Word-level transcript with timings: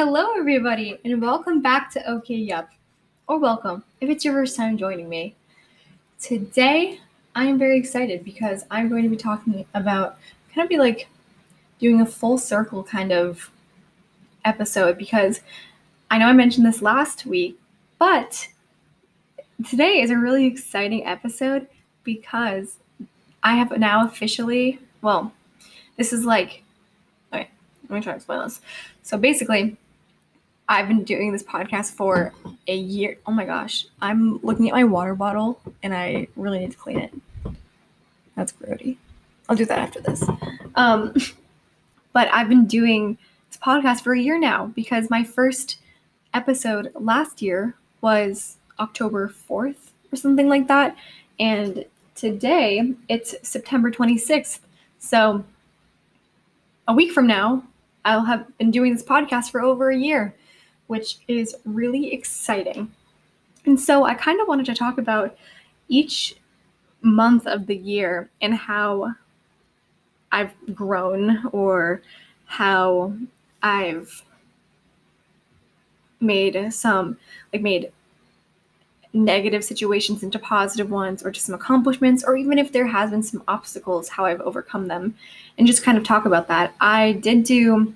Hello, 0.00 0.34
everybody, 0.36 0.96
and 1.04 1.20
welcome 1.20 1.60
back 1.60 1.90
to 1.90 2.08
OK 2.08 2.32
Yup, 2.32 2.70
or 3.26 3.40
welcome 3.40 3.82
if 4.00 4.08
it's 4.08 4.24
your 4.24 4.32
first 4.32 4.56
time 4.56 4.78
joining 4.78 5.08
me. 5.08 5.34
Today, 6.20 7.00
I 7.34 7.46
am 7.46 7.58
very 7.58 7.76
excited 7.76 8.24
because 8.24 8.64
I'm 8.70 8.88
going 8.88 9.02
to 9.02 9.08
be 9.08 9.16
talking 9.16 9.66
about 9.74 10.18
kind 10.54 10.64
of 10.64 10.68
be 10.68 10.78
like 10.78 11.08
doing 11.80 12.00
a 12.00 12.06
full 12.06 12.38
circle 12.38 12.84
kind 12.84 13.10
of 13.10 13.50
episode 14.44 14.98
because 14.98 15.40
I 16.12 16.18
know 16.18 16.26
I 16.26 16.32
mentioned 16.32 16.64
this 16.64 16.80
last 16.80 17.26
week, 17.26 17.58
but 17.98 18.46
today 19.68 20.00
is 20.00 20.12
a 20.12 20.16
really 20.16 20.46
exciting 20.46 21.04
episode 21.04 21.66
because 22.04 22.76
I 23.42 23.56
have 23.56 23.76
now 23.76 24.06
officially, 24.06 24.78
well, 25.02 25.32
this 25.96 26.12
is 26.12 26.24
like 26.24 26.62
okay, 27.32 27.48
let 27.88 27.96
me 27.96 28.00
try 28.00 28.12
to 28.12 28.16
explain 28.18 28.44
this. 28.44 28.60
So 29.02 29.18
basically, 29.18 29.76
I've 30.68 30.86
been 30.86 31.04
doing 31.04 31.32
this 31.32 31.42
podcast 31.42 31.92
for 31.92 32.32
a 32.66 32.76
year. 32.76 33.16
Oh 33.26 33.32
my 33.32 33.44
gosh. 33.44 33.86
I'm 34.02 34.38
looking 34.42 34.68
at 34.68 34.74
my 34.74 34.84
water 34.84 35.14
bottle 35.14 35.60
and 35.82 35.94
I 35.94 36.28
really 36.36 36.58
need 36.58 36.72
to 36.72 36.76
clean 36.76 36.98
it. 36.98 37.14
That's 38.36 38.52
grody. 38.52 38.98
I'll 39.48 39.56
do 39.56 39.64
that 39.64 39.78
after 39.78 40.00
this. 40.00 40.22
Um, 40.74 41.14
but 42.12 42.28
I've 42.32 42.48
been 42.48 42.66
doing 42.66 43.16
this 43.48 43.58
podcast 43.58 44.02
for 44.02 44.12
a 44.12 44.20
year 44.20 44.38
now 44.38 44.66
because 44.66 45.08
my 45.08 45.24
first 45.24 45.78
episode 46.34 46.92
last 46.94 47.40
year 47.40 47.74
was 48.02 48.56
October 48.78 49.28
4th 49.28 49.90
or 50.12 50.16
something 50.16 50.48
like 50.48 50.68
that. 50.68 50.96
And 51.40 51.84
today 52.14 52.94
it's 53.08 53.34
September 53.42 53.90
26th. 53.90 54.60
So 54.98 55.44
a 56.86 56.92
week 56.92 57.12
from 57.12 57.26
now, 57.26 57.62
I'll 58.04 58.24
have 58.24 58.56
been 58.58 58.70
doing 58.70 58.92
this 58.92 59.02
podcast 59.02 59.50
for 59.50 59.60
over 59.60 59.90
a 59.90 59.96
year, 59.96 60.34
which 60.88 61.18
is 61.28 61.54
really 61.64 62.12
exciting. 62.12 62.90
And 63.64 63.78
so 63.78 64.04
I 64.04 64.14
kind 64.14 64.40
of 64.40 64.48
wanted 64.48 64.66
to 64.66 64.74
talk 64.74 64.98
about 64.98 65.36
each 65.88 66.34
month 67.00 67.46
of 67.46 67.66
the 67.66 67.76
year 67.76 68.28
and 68.42 68.54
how 68.54 69.14
I've 70.32 70.52
grown 70.74 71.46
or 71.52 72.02
how 72.46 73.12
I've 73.62 74.22
made 76.20 76.72
some 76.72 77.16
like 77.52 77.62
made 77.62 77.92
negative 79.12 79.64
situations 79.64 80.22
into 80.22 80.38
positive 80.38 80.90
ones 80.90 81.22
or 81.22 81.30
just 81.30 81.46
some 81.46 81.54
accomplishments 81.54 82.24
or 82.24 82.36
even 82.36 82.58
if 82.58 82.72
there 82.72 82.86
has 82.86 83.10
been 83.10 83.22
some 83.22 83.42
obstacles 83.48 84.08
how 84.08 84.26
I've 84.26 84.40
overcome 84.40 84.88
them 84.88 85.14
and 85.56 85.66
just 85.66 85.82
kind 85.82 85.96
of 85.96 86.04
talk 86.04 86.26
about 86.26 86.48
that. 86.48 86.74
I 86.80 87.12
did 87.12 87.44
do 87.44 87.94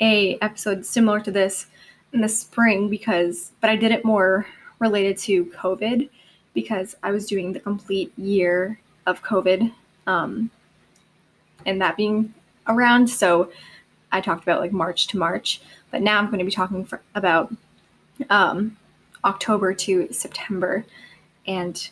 a 0.00 0.38
episode 0.40 0.84
similar 0.84 1.20
to 1.20 1.30
this 1.30 1.66
in 2.12 2.20
the 2.20 2.28
spring 2.28 2.88
because 2.88 3.52
but 3.60 3.70
I 3.70 3.76
did 3.76 3.92
it 3.92 4.04
more 4.04 4.46
related 4.78 5.16
to 5.18 5.46
COVID 5.46 6.08
because 6.54 6.94
I 7.02 7.10
was 7.10 7.26
doing 7.26 7.52
the 7.52 7.60
complete 7.60 8.12
year 8.18 8.78
of 9.06 9.22
COVID 9.22 9.72
um, 10.06 10.50
and 11.64 11.80
that 11.80 11.96
being 11.96 12.34
around. 12.66 13.08
So 13.08 13.50
I 14.10 14.20
talked 14.20 14.42
about 14.42 14.60
like 14.60 14.72
March 14.72 15.06
to 15.08 15.18
March, 15.18 15.62
but 15.90 16.02
now 16.02 16.18
I'm 16.18 16.26
going 16.26 16.38
to 16.38 16.44
be 16.44 16.50
talking 16.50 16.84
for, 16.84 17.00
about 17.14 17.52
um, 18.28 18.76
October 19.24 19.72
to 19.72 20.12
September 20.12 20.84
and 21.46 21.90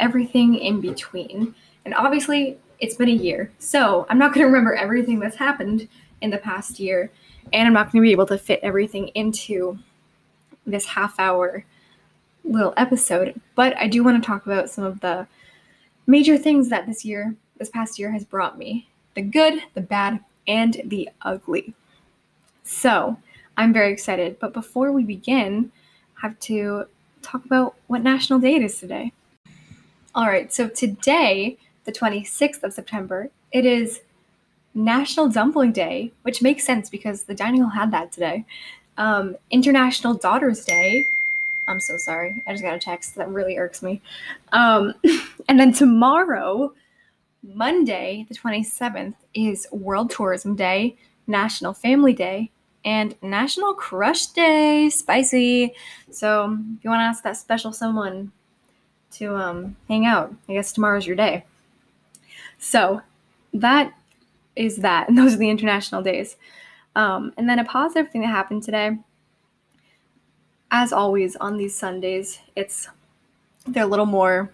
everything 0.00 0.56
in 0.56 0.80
between. 0.80 1.54
And 1.84 1.94
obviously, 1.94 2.58
it's 2.80 2.96
been 2.96 3.08
a 3.08 3.12
year, 3.12 3.50
so 3.58 4.06
I'm 4.08 4.18
not 4.18 4.32
going 4.32 4.44
to 4.44 4.50
remember 4.50 4.74
everything 4.74 5.20
that's 5.20 5.36
happened 5.36 5.88
in 6.20 6.30
the 6.30 6.38
past 6.38 6.80
year, 6.80 7.10
and 7.52 7.66
I'm 7.66 7.72
not 7.72 7.92
going 7.92 8.02
to 8.02 8.06
be 8.06 8.12
able 8.12 8.26
to 8.26 8.38
fit 8.38 8.60
everything 8.62 9.08
into 9.08 9.78
this 10.66 10.86
half 10.86 11.18
hour 11.18 11.64
little 12.44 12.74
episode. 12.76 13.40
But 13.54 13.76
I 13.76 13.88
do 13.88 14.02
want 14.02 14.22
to 14.22 14.26
talk 14.26 14.46
about 14.46 14.70
some 14.70 14.84
of 14.84 15.00
the 15.00 15.26
major 16.06 16.36
things 16.36 16.68
that 16.68 16.86
this 16.86 17.04
year, 17.04 17.34
this 17.58 17.70
past 17.70 17.98
year, 17.98 18.12
has 18.12 18.24
brought 18.24 18.58
me 18.58 18.88
the 19.14 19.22
good, 19.22 19.62
the 19.74 19.80
bad, 19.80 20.20
and 20.46 20.80
the 20.84 21.08
ugly. 21.22 21.74
So 22.62 23.16
I'm 23.56 23.72
very 23.72 23.92
excited. 23.92 24.38
But 24.38 24.52
before 24.52 24.92
we 24.92 25.04
begin, 25.04 25.72
I 26.18 26.26
have 26.26 26.38
to 26.40 26.84
talk 27.22 27.44
about 27.44 27.74
what 27.86 28.02
National 28.02 28.38
Day 28.38 28.54
it 28.54 28.62
is 28.62 28.78
today. 28.78 29.12
All 30.14 30.26
right, 30.26 30.52
so 30.52 30.68
today, 30.68 31.56
the 31.84 31.92
26th 31.92 32.62
of 32.62 32.72
September, 32.72 33.30
it 33.52 33.64
is 33.64 34.00
National 34.74 35.28
Dumpling 35.28 35.72
Day, 35.72 36.12
which 36.22 36.42
makes 36.42 36.64
sense 36.64 36.88
because 36.88 37.24
the 37.24 37.34
dining 37.34 37.62
hall 37.62 37.70
had 37.70 37.90
that 37.90 38.12
today. 38.12 38.44
Um, 38.96 39.36
International 39.50 40.14
Daughters 40.14 40.64
Day. 40.64 41.06
I'm 41.66 41.80
so 41.80 41.96
sorry. 41.96 42.42
I 42.46 42.52
just 42.52 42.62
got 42.62 42.74
a 42.74 42.78
text 42.78 43.14
that 43.16 43.28
really 43.28 43.56
irks 43.56 43.82
me. 43.82 44.00
Um, 44.52 44.94
and 45.48 45.58
then 45.58 45.72
tomorrow, 45.72 46.72
Monday, 47.42 48.26
the 48.28 48.34
27th, 48.34 49.14
is 49.34 49.66
World 49.72 50.10
Tourism 50.10 50.54
Day, 50.56 50.96
National 51.26 51.72
Family 51.72 52.12
Day, 52.12 52.50
and 52.84 53.14
National 53.22 53.74
Crush 53.74 54.26
Day. 54.26 54.90
Spicy. 54.90 55.74
So 56.10 56.58
if 56.76 56.84
you 56.84 56.90
want 56.90 57.00
to 57.00 57.04
ask 57.04 57.22
that 57.24 57.36
special 57.36 57.72
someone 57.72 58.32
to 59.12 59.34
um, 59.36 59.76
hang 59.88 60.06
out, 60.06 60.34
I 60.48 60.54
guess 60.54 60.72
tomorrow's 60.72 61.06
your 61.06 61.16
day. 61.16 61.44
So 62.58 63.02
that 63.54 63.94
is 64.60 64.76
that. 64.76 65.08
And 65.08 65.18
those 65.18 65.34
are 65.34 65.38
the 65.38 65.50
international 65.50 66.02
days. 66.02 66.36
Um, 66.94 67.32
and 67.36 67.48
then 67.48 67.58
a 67.58 67.64
positive 67.64 68.10
thing 68.10 68.20
that 68.22 68.28
happened 68.28 68.62
today, 68.62 68.98
as 70.70 70.92
always 70.92 71.36
on 71.36 71.56
these 71.56 71.74
Sundays, 71.74 72.40
it's 72.54 72.88
they're 73.66 73.84
a 73.84 73.86
little 73.86 74.06
more 74.06 74.50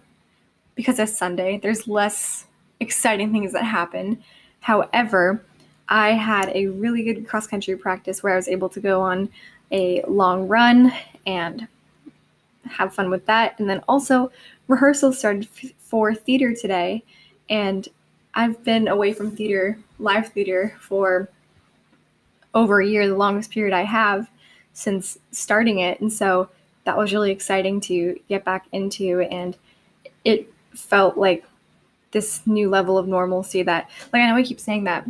because 0.75 0.99
it's 0.99 1.17
Sunday. 1.17 1.59
There's 1.61 1.87
less 1.87 2.45
exciting 2.79 3.31
things 3.31 3.53
that 3.53 3.63
happen. 3.63 4.23
However, 4.59 5.43
I 5.89 6.11
had 6.11 6.49
a 6.53 6.67
really 6.67 7.03
good 7.03 7.27
cross 7.27 7.47
country 7.47 7.75
practice 7.77 8.21
where 8.21 8.33
I 8.33 8.35
was 8.35 8.47
able 8.47 8.69
to 8.69 8.79
go 8.79 9.01
on 9.01 9.29
a 9.71 10.03
long 10.07 10.47
run 10.47 10.93
and 11.25 11.67
have 12.65 12.93
fun 12.93 13.09
with 13.09 13.25
that. 13.25 13.57
And 13.59 13.69
then 13.69 13.81
also, 13.87 14.31
rehearsal 14.67 15.13
started 15.13 15.47
f- 15.63 15.71
for 15.79 16.13
theater 16.13 16.53
today, 16.53 17.03
and 17.49 17.87
I've 18.37 18.63
been 18.63 18.87
away 18.87 19.13
from 19.13 19.31
theater, 19.31 19.79
live 19.97 20.31
theater, 20.31 20.77
for 20.79 21.27
over 22.53 22.79
a 22.79 22.87
year, 22.87 23.07
the 23.07 23.15
longest 23.15 23.49
period 23.49 23.73
I 23.73 23.81
have 23.81 24.29
since 24.73 25.17
starting 25.31 25.79
it. 25.79 25.99
And 26.01 26.13
so 26.13 26.47
that 26.83 26.95
was 26.95 27.11
really 27.11 27.31
exciting 27.31 27.81
to 27.81 28.17
get 28.29 28.45
back 28.45 28.67
into. 28.71 29.21
And 29.21 29.57
it 30.23 30.53
felt 30.69 31.17
like 31.17 31.45
this 32.11 32.45
new 32.45 32.69
level 32.69 32.99
of 32.99 33.07
normalcy 33.07 33.63
that, 33.63 33.89
like, 34.13 34.21
I 34.21 34.29
know 34.29 34.35
I 34.35 34.43
keep 34.43 34.59
saying 34.59 34.83
that 34.83 35.09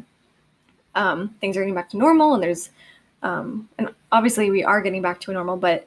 um, 0.95 1.35
things 1.41 1.57
are 1.57 1.61
getting 1.61 1.75
back 1.75 1.89
to 1.89 1.97
normal 1.97 2.33
and 2.33 2.41
there's, 2.41 2.69
um, 3.23 3.67
and 3.77 3.89
obviously 4.09 4.49
we 4.51 4.63
are 4.63 4.81
getting 4.81 5.01
back 5.01 5.19
to 5.21 5.31
a 5.31 5.33
normal, 5.33 5.57
but 5.57 5.85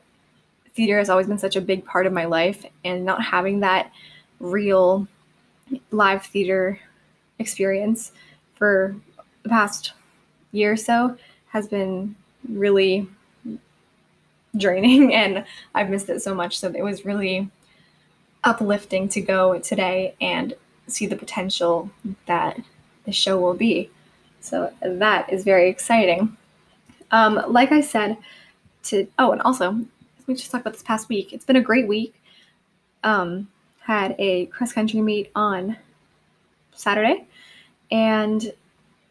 theater 0.74 0.98
has 0.98 1.08
always 1.08 1.26
been 1.26 1.38
such 1.38 1.56
a 1.56 1.60
big 1.62 1.86
part 1.86 2.06
of 2.06 2.12
my 2.12 2.26
life. 2.26 2.66
And 2.84 3.06
not 3.06 3.24
having 3.24 3.60
that 3.60 3.90
real 4.40 5.08
live 5.90 6.26
theater 6.26 6.78
experience 7.40 8.12
for 8.54 8.94
the 9.42 9.48
past 9.48 9.92
year 10.52 10.72
or 10.72 10.76
so 10.76 11.16
has 11.48 11.66
been 11.66 12.14
really 12.48 13.08
draining 14.56 15.14
and 15.20 15.44
I've 15.74 15.90
missed 15.90 16.08
it 16.08 16.22
so 16.22 16.34
much. 16.34 16.58
So 16.58 16.68
it 16.68 16.82
was 16.82 17.04
really 17.04 17.48
uplifting 18.44 19.08
to 19.08 19.20
go 19.20 19.58
today 19.58 20.14
and 20.20 20.54
see 20.86 21.06
the 21.06 21.16
potential 21.16 21.90
that 22.26 22.60
the 23.04 23.12
show 23.12 23.38
will 23.38 23.54
be. 23.54 23.90
So 24.40 24.72
that 24.82 25.32
is 25.32 25.44
very 25.44 25.68
exciting. 25.68 26.36
Um, 27.10 27.42
like 27.48 27.72
I 27.72 27.80
said, 27.80 28.16
to 28.84 29.06
oh, 29.18 29.32
and 29.32 29.42
also 29.42 29.72
let 29.72 30.28
me 30.28 30.34
just 30.34 30.50
talk 30.50 30.62
about 30.62 30.72
this 30.72 30.82
past 30.82 31.08
week. 31.08 31.32
It's 31.32 31.44
been 31.44 31.56
a 31.56 31.60
great 31.60 31.86
week. 31.86 32.14
Um, 33.04 33.48
had 33.80 34.14
a 34.18 34.46
cross 34.46 34.72
country 34.72 35.00
meet 35.00 35.30
on 35.34 35.76
Saturday, 36.72 37.26
and 37.90 38.52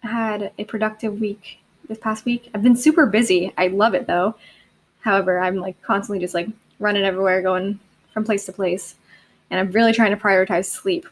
had 0.02 0.52
a 0.58 0.64
productive 0.64 1.20
week 1.20 1.60
this 1.88 1.98
past 1.98 2.26
week. 2.26 2.50
I've 2.54 2.64
been 2.64 2.76
super 2.76 3.06
busy. 3.06 3.54
I 3.58 3.68
love 3.68 3.94
it 3.94 4.08
though. 4.08 4.36
However, 5.02 5.40
I'm 5.40 5.58
like 5.58 5.82
constantly 5.82 6.20
just 6.20 6.34
like 6.34 6.48
running 6.80 7.04
everywhere, 7.04 7.42
going 7.42 7.80
from 8.14 8.24
place 8.24 8.46
to 8.46 8.54
place. 8.54 8.96
And 9.50 9.60
I'm 9.60 9.72
really 9.72 9.94
trying 9.94 10.12
to 10.12 10.18
prioritize 10.18 10.66
sleep. 10.66 11.08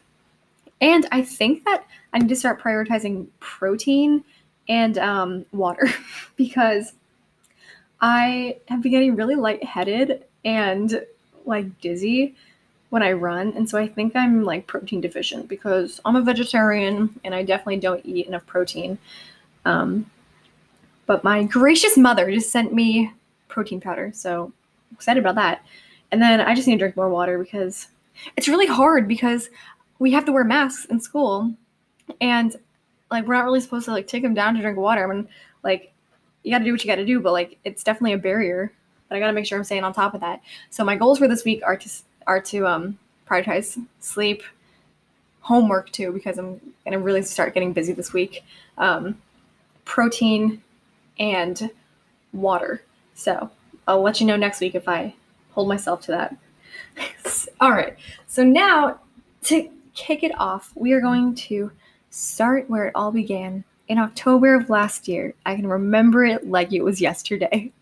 And 0.80 1.06
I 1.10 1.22
think 1.22 1.64
that 1.64 1.84
I 2.12 2.18
need 2.18 2.28
to 2.28 2.36
start 2.36 2.62
prioritizing 2.62 3.26
protein 3.40 4.24
and 4.68 4.96
um, 4.98 5.46
water 5.52 5.88
because 6.36 6.92
I 8.00 8.58
have 8.68 8.82
been 8.82 8.92
getting 8.92 9.16
really 9.16 9.34
lightheaded 9.34 10.24
and 10.44 11.04
like 11.44 11.80
dizzy 11.80 12.36
when 12.90 13.02
I 13.02 13.12
run. 13.12 13.52
And 13.54 13.68
so 13.68 13.78
I 13.78 13.88
think 13.88 14.16
I'm 14.16 14.44
like 14.44 14.66
protein 14.66 15.00
deficient 15.00 15.48
because 15.48 16.00
I'm 16.04 16.16
a 16.16 16.22
vegetarian 16.22 17.20
and 17.24 17.34
I 17.34 17.42
definitely 17.42 17.78
don't 17.78 18.04
eat 18.04 18.26
enough 18.26 18.46
protein. 18.46 18.98
Um, 19.64 20.10
But 21.06 21.24
my 21.24 21.44
gracious 21.44 21.96
mother 21.96 22.30
just 22.30 22.50
sent 22.50 22.74
me 22.74 23.12
protein 23.48 23.80
powder, 23.80 24.10
so 24.14 24.52
I'm 24.90 24.94
excited 24.94 25.20
about 25.20 25.36
that. 25.36 25.64
And 26.12 26.20
then 26.20 26.40
I 26.40 26.54
just 26.54 26.68
need 26.68 26.74
to 26.74 26.78
drink 26.78 26.96
more 26.96 27.08
water 27.08 27.38
because 27.38 27.88
it's 28.36 28.48
really 28.48 28.66
hard 28.66 29.08
because 29.08 29.48
we 29.98 30.12
have 30.12 30.26
to 30.26 30.32
wear 30.32 30.44
masks 30.44 30.84
in 30.84 31.00
school, 31.00 31.52
and 32.20 32.54
like 33.10 33.26
we're 33.26 33.34
not 33.34 33.44
really 33.44 33.60
supposed 33.60 33.86
to 33.86 33.92
like 33.92 34.06
take 34.06 34.22
them 34.22 34.34
down 34.34 34.54
to 34.54 34.60
drink 34.60 34.76
water. 34.76 35.02
I 35.02 35.14
mean, 35.14 35.28
like 35.62 35.92
you 36.42 36.50
got 36.52 36.58
to 36.58 36.64
do 36.64 36.72
what 36.72 36.84
you 36.84 36.90
got 36.90 36.96
to 36.96 37.06
do, 37.06 37.20
but 37.20 37.32
like 37.32 37.58
it's 37.64 37.82
definitely 37.82 38.12
a 38.12 38.18
barrier. 38.18 38.70
But 39.08 39.16
I 39.16 39.18
got 39.18 39.28
to 39.28 39.32
make 39.32 39.46
sure 39.46 39.56
I'm 39.56 39.64
staying 39.64 39.84
on 39.84 39.94
top 39.94 40.14
of 40.14 40.20
that. 40.20 40.42
So 40.68 40.84
my 40.84 40.96
goals 40.96 41.18
for 41.18 41.28
this 41.28 41.44
week 41.44 41.62
are 41.64 41.76
to 41.76 41.88
are 42.28 42.40
to 42.42 42.66
um, 42.66 42.98
prioritize 43.28 43.84
sleep, 43.98 44.44
homework 45.40 45.90
too, 45.90 46.12
because 46.12 46.38
I'm 46.38 46.60
gonna 46.84 47.00
really 47.00 47.22
start 47.22 47.54
getting 47.54 47.72
busy 47.72 47.92
this 47.92 48.12
week. 48.12 48.44
Um, 48.76 49.20
protein 49.84 50.62
and 51.18 51.70
water. 52.32 52.82
So 53.14 53.50
I'll 53.88 54.02
let 54.02 54.20
you 54.20 54.26
know 54.26 54.36
next 54.36 54.60
week 54.60 54.74
if 54.74 54.88
I 54.88 55.14
hold 55.52 55.66
myself 55.66 56.02
to 56.02 56.12
that. 56.12 56.36
All 57.60 57.72
right. 57.72 57.96
So 58.26 58.44
now 58.44 59.00
to 59.44 59.68
kick 59.94 60.22
it 60.22 60.32
off, 60.38 60.72
we 60.74 60.92
are 60.92 61.00
going 61.00 61.34
to 61.34 61.72
start 62.10 62.68
where 62.70 62.86
it 62.86 62.92
all 62.94 63.10
began 63.10 63.64
in 63.88 63.98
October 63.98 64.54
of 64.54 64.70
last 64.70 65.08
year. 65.08 65.34
I 65.44 65.56
can 65.56 65.66
remember 65.66 66.24
it 66.24 66.48
like 66.48 66.72
it 66.72 66.82
was 66.82 67.00
yesterday. 67.00 67.72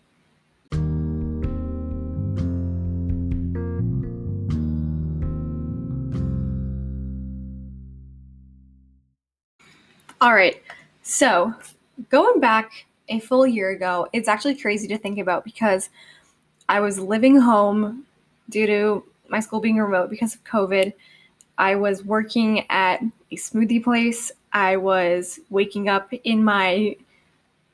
All 10.19 10.33
right. 10.33 10.63
So, 11.03 11.53
going 12.09 12.39
back 12.39 12.71
a 13.07 13.19
full 13.19 13.45
year 13.45 13.69
ago, 13.69 14.07
it's 14.13 14.27
actually 14.27 14.55
crazy 14.55 14.87
to 14.87 14.97
think 14.97 15.19
about 15.19 15.43
because 15.43 15.89
I 16.67 16.79
was 16.79 16.97
living 16.97 17.39
home 17.39 18.05
due 18.49 18.65
to 18.65 19.03
my 19.29 19.39
school 19.39 19.59
being 19.59 19.77
remote 19.77 20.09
because 20.09 20.33
of 20.33 20.43
COVID. 20.43 20.91
I 21.59 21.75
was 21.75 22.03
working 22.03 22.65
at 22.71 23.03
a 23.31 23.35
smoothie 23.35 23.83
place. 23.83 24.31
I 24.53 24.77
was 24.77 25.39
waking 25.51 25.87
up 25.87 26.11
in 26.23 26.43
my 26.43 26.95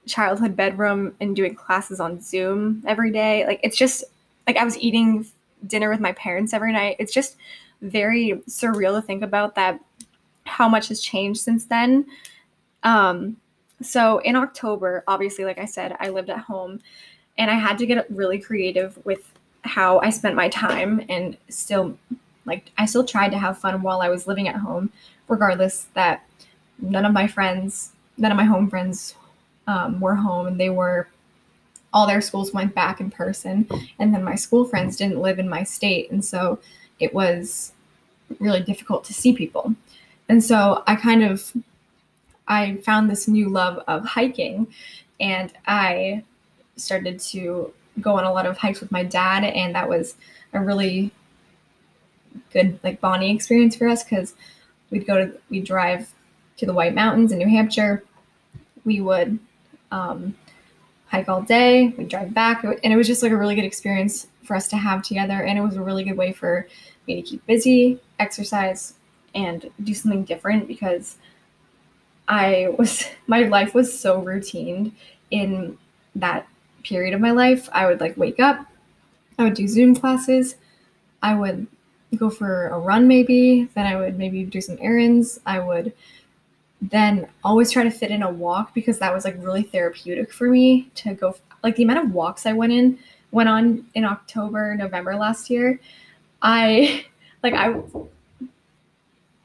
childhood 0.05 0.57
bedroom 0.57 1.15
and 1.21 1.37
doing 1.37 1.55
classes 1.55 2.01
on 2.01 2.19
Zoom 2.19 2.83
every 2.85 3.11
day. 3.11 3.47
Like 3.47 3.61
it's 3.63 3.77
just 3.77 4.03
like 4.47 4.57
I 4.57 4.65
was 4.65 4.77
eating 4.77 5.25
dinner 5.65 5.89
with 5.89 6.01
my 6.01 6.11
parents 6.11 6.53
every 6.53 6.73
night. 6.73 6.97
It's 6.99 7.13
just 7.13 7.37
very 7.81 8.41
surreal 8.49 8.99
to 8.99 9.01
think 9.01 9.23
about 9.23 9.55
that 9.55 9.79
how 10.45 10.67
much 10.67 10.89
has 10.89 10.99
changed 10.99 11.39
since 11.39 11.65
then. 11.65 12.05
Um 12.83 13.37
so 13.81 14.19
in 14.19 14.35
October, 14.35 15.03
obviously 15.07 15.45
like 15.45 15.57
I 15.57 15.65
said, 15.65 15.95
I 15.99 16.09
lived 16.09 16.29
at 16.29 16.39
home 16.39 16.79
and 17.37 17.49
I 17.49 17.55
had 17.55 17.77
to 17.79 17.85
get 17.85 18.09
really 18.09 18.39
creative 18.39 18.97
with 19.05 19.31
how 19.63 19.99
I 19.99 20.09
spent 20.09 20.35
my 20.35 20.49
time 20.49 21.05
and 21.09 21.37
still 21.49 21.97
like 22.45 22.71
I 22.77 22.85
still 22.85 23.05
tried 23.05 23.31
to 23.31 23.37
have 23.37 23.57
fun 23.57 23.81
while 23.81 24.01
I 24.01 24.09
was 24.09 24.27
living 24.27 24.47
at 24.47 24.55
home 24.55 24.91
regardless 25.27 25.87
that 25.93 26.27
none 26.79 27.05
of 27.05 27.13
my 27.13 27.27
friends, 27.27 27.93
none 28.17 28.31
of 28.31 28.37
my 28.37 28.43
home 28.43 28.69
friends 28.69 29.15
um, 29.67 29.99
were 29.99 30.15
home 30.15 30.47
and 30.47 30.59
they 30.59 30.69
were 30.69 31.07
all 31.93 32.07
their 32.07 32.21
schools 32.21 32.53
went 32.53 32.73
back 32.73 32.99
in 32.99 33.09
person 33.09 33.67
and 33.99 34.13
then 34.13 34.23
my 34.23 34.35
school 34.35 34.65
friends 34.65 34.97
didn't 34.97 35.21
live 35.21 35.39
in 35.39 35.47
my 35.47 35.63
state 35.63 36.11
and 36.11 36.25
so 36.25 36.59
it 36.99 37.13
was 37.13 37.73
really 38.39 38.61
difficult 38.61 39.03
to 39.05 39.13
see 39.13 39.33
people. 39.33 39.73
And 40.29 40.43
so 40.43 40.83
i 40.87 40.95
kind 40.95 41.23
of 41.23 41.53
i 42.47 42.75
found 42.77 43.09
this 43.09 43.27
new 43.27 43.49
love 43.49 43.83
of 43.87 44.05
hiking 44.05 44.67
and 45.19 45.53
i 45.67 46.23
started 46.75 47.19
to 47.19 47.71
go 48.01 48.17
on 48.17 48.23
a 48.23 48.33
lot 48.33 48.45
of 48.45 48.57
hikes 48.57 48.79
with 48.79 48.91
my 48.91 49.03
dad 49.03 49.43
and 49.43 49.75
that 49.75 49.87
was 49.87 50.15
a 50.53 50.59
really 50.59 51.11
good 52.51 52.79
like 52.83 52.99
bonding 52.99 53.35
experience 53.35 53.75
for 53.75 53.87
us 53.87 54.03
because 54.03 54.33
we'd 54.89 55.05
go 55.05 55.25
to 55.25 55.37
we'd 55.49 55.65
drive 55.65 56.13
to 56.57 56.65
the 56.65 56.73
White 56.73 56.93
Mountains 56.93 57.31
in 57.31 57.39
New 57.39 57.47
Hampshire. 57.47 58.03
We 58.85 59.01
would 59.01 59.39
um, 59.91 60.35
hike 61.07 61.29
all 61.29 61.41
day. 61.41 61.89
We'd 61.97 62.09
drive 62.09 62.33
back, 62.33 62.63
and 62.63 62.93
it 62.93 62.95
was 62.95 63.07
just 63.07 63.23
like 63.23 63.31
a 63.31 63.37
really 63.37 63.55
good 63.55 63.65
experience 63.65 64.27
for 64.43 64.55
us 64.55 64.67
to 64.69 64.77
have 64.77 65.03
together. 65.03 65.43
And 65.43 65.57
it 65.57 65.61
was 65.61 65.75
a 65.75 65.81
really 65.81 66.03
good 66.03 66.17
way 66.17 66.31
for 66.33 66.67
me 67.07 67.15
to 67.15 67.21
keep 67.21 67.45
busy, 67.45 67.99
exercise, 68.19 68.93
and 69.33 69.69
do 69.83 69.93
something 69.93 70.23
different 70.23 70.67
because 70.67 71.17
I 72.27 72.73
was 72.77 73.05
my 73.27 73.43
life 73.43 73.73
was 73.73 73.97
so 73.97 74.21
routine 74.21 74.95
in 75.31 75.77
that 76.15 76.47
period 76.83 77.13
of 77.13 77.21
my 77.21 77.31
life. 77.31 77.69
I 77.71 77.85
would 77.85 77.99
like 77.99 78.17
wake 78.17 78.39
up, 78.39 78.65
I 79.37 79.43
would 79.43 79.53
do 79.53 79.67
Zoom 79.67 79.95
classes, 79.95 80.55
I 81.21 81.35
would 81.35 81.67
go 82.15 82.29
for 82.29 82.67
a 82.67 82.77
run 82.77 83.07
maybe, 83.07 83.69
then 83.73 83.87
I 83.87 83.95
would 83.95 84.17
maybe 84.17 84.43
do 84.43 84.61
some 84.61 84.77
errands, 84.79 85.39
I 85.45 85.59
would 85.59 85.93
then 86.81 87.27
always 87.43 87.71
try 87.71 87.83
to 87.83 87.91
fit 87.91 88.11
in 88.11 88.23
a 88.23 88.29
walk 88.29 88.73
because 88.73 88.99
that 88.99 89.13
was 89.13 89.23
like 89.23 89.35
really 89.39 89.63
therapeutic 89.63 90.33
for 90.33 90.49
me 90.49 90.89
to 90.95 91.13
go 91.13 91.35
like 91.63 91.77
the 91.77 91.83
amount 91.83 92.03
of 92.05 92.11
walks 92.11 92.45
I 92.45 92.53
went 92.53 92.73
in 92.73 92.99
went 93.31 93.49
on 93.49 93.85
in 93.95 94.05
October, 94.05 94.75
November 94.75 95.15
last 95.15 95.49
year. 95.49 95.79
I 96.41 97.05
like 97.43 97.53
I 97.53 97.81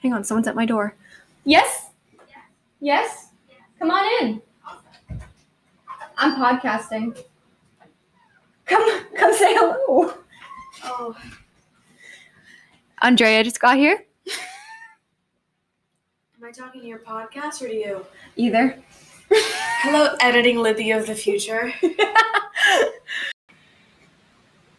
Hang 0.03 0.13
on, 0.13 0.25
someone's 0.25 0.47
at 0.47 0.55
my 0.55 0.67
door. 0.67 0.95
Yes? 1.45 1.88
Yes? 2.81 3.31
yes? 3.49 3.59
Come 3.79 3.91
on 3.91 4.05
in. 4.23 4.43
I'm 6.17 6.37
podcasting. 6.37 7.17
Come 8.67 9.05
come 9.17 9.35
say 9.35 9.55
hello. 9.55 10.15
Oh. 10.85 11.17
Andrea 13.01 13.43
just 13.43 13.61
got 13.61 13.77
here. 13.77 14.05
Am 16.37 16.45
I 16.45 16.53
talking 16.53 16.81
to 16.81 16.87
your 16.87 16.99
podcast 17.01 17.63
or 17.63 17.69
to 17.69 17.75
you? 17.75 18.07
Either. 18.37 18.79
Hello, 19.31 20.17
editing 20.21 20.59
Libby 20.59 20.91
of 20.93 21.07
the 21.07 21.15
future. 21.15 21.73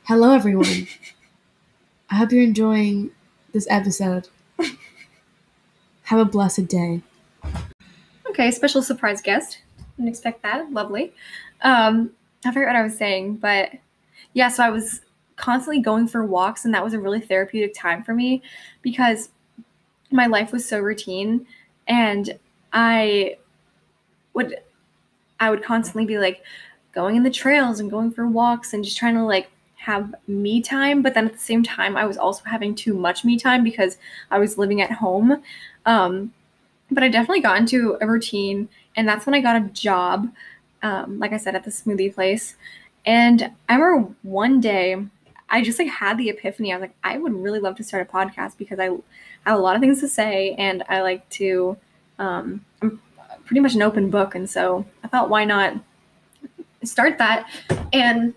Hello, 0.03 0.33
everyone. 0.33 0.87
I 2.09 2.15
hope 2.15 2.31
you're 2.31 2.43
enjoying 2.43 3.11
this 3.53 3.67
episode. 3.69 4.27
Have 6.03 6.19
a 6.19 6.25
blessed 6.25 6.67
day. 6.67 7.01
Okay, 8.39 8.51
special 8.51 8.81
surprise 8.81 9.21
guest. 9.21 9.59
Didn't 9.97 10.07
expect 10.07 10.43
that. 10.43 10.71
Lovely. 10.71 11.11
Um, 11.59 12.11
I 12.45 12.53
forget 12.53 12.69
what 12.69 12.77
I 12.77 12.83
was 12.83 12.97
saying, 12.97 13.35
but 13.35 13.71
yeah, 14.31 14.47
so 14.47 14.63
I 14.63 14.69
was 14.69 15.01
constantly 15.35 15.81
going 15.81 16.07
for 16.07 16.23
walks, 16.23 16.63
and 16.63 16.73
that 16.73 16.81
was 16.81 16.93
a 16.93 17.01
really 17.01 17.19
therapeutic 17.19 17.73
time 17.73 18.01
for 18.01 18.13
me 18.13 18.41
because 18.81 19.27
my 20.09 20.25
life 20.27 20.53
was 20.53 20.65
so 20.65 20.79
routine 20.79 21.45
and 21.89 22.39
I 22.71 23.35
would 24.33 24.55
I 25.41 25.49
would 25.49 25.61
constantly 25.61 26.05
be 26.05 26.17
like 26.17 26.41
going 26.93 27.17
in 27.17 27.23
the 27.23 27.29
trails 27.29 27.81
and 27.81 27.91
going 27.91 28.11
for 28.11 28.25
walks 28.25 28.73
and 28.73 28.85
just 28.85 28.97
trying 28.97 29.15
to 29.15 29.25
like 29.25 29.51
have 29.75 30.15
me 30.27 30.61
time 30.61 31.01
but 31.01 31.13
then 31.13 31.25
at 31.25 31.33
the 31.33 31.39
same 31.39 31.61
time 31.61 31.97
I 31.97 32.05
was 32.05 32.17
also 32.17 32.43
having 32.45 32.73
too 32.73 32.93
much 32.93 33.25
me 33.25 33.37
time 33.37 33.63
because 33.63 33.97
I 34.31 34.39
was 34.39 34.57
living 34.57 34.81
at 34.81 34.91
home 34.91 35.43
um, 35.85 36.31
but 36.91 37.03
I 37.03 37.09
definitely 37.09 37.41
got 37.41 37.57
into 37.57 37.97
a 38.01 38.07
routine 38.07 38.69
and 38.95 39.07
that's 39.07 39.25
when 39.25 39.35
I 39.35 39.41
got 39.41 39.55
a 39.55 39.65
job 39.69 40.29
um, 40.81 41.19
like 41.19 41.33
I 41.33 41.37
said 41.37 41.55
at 41.55 41.63
the 41.63 41.71
smoothie 41.71 42.13
place 42.13 42.55
and 43.05 43.51
I 43.67 43.75
remember 43.75 44.13
one 44.23 44.59
day 44.61 45.05
I 45.49 45.63
just 45.63 45.79
like 45.79 45.87
had 45.87 46.17
the 46.17 46.29
epiphany 46.29 46.71
I 46.71 46.77
was 46.77 46.81
like 46.81 46.95
I 47.03 47.17
would 47.17 47.33
really 47.33 47.59
love 47.59 47.75
to 47.77 47.83
start 47.83 48.07
a 48.07 48.11
podcast 48.11 48.57
because 48.57 48.79
I 48.79 48.89
have 49.49 49.59
a 49.59 49.61
lot 49.61 49.75
of 49.75 49.81
things 49.81 49.99
to 50.01 50.07
say, 50.07 50.55
and 50.57 50.83
I 50.89 51.01
like 51.01 51.27
to. 51.31 51.77
Um, 52.17 52.65
I'm 52.81 52.99
pretty 53.45 53.61
much 53.61 53.75
an 53.75 53.81
open 53.81 54.09
book, 54.09 54.35
and 54.35 54.49
so 54.49 54.85
I 55.03 55.07
thought, 55.07 55.29
why 55.29 55.45
not 55.45 55.75
start 56.83 57.17
that? 57.17 57.49
And 57.93 58.33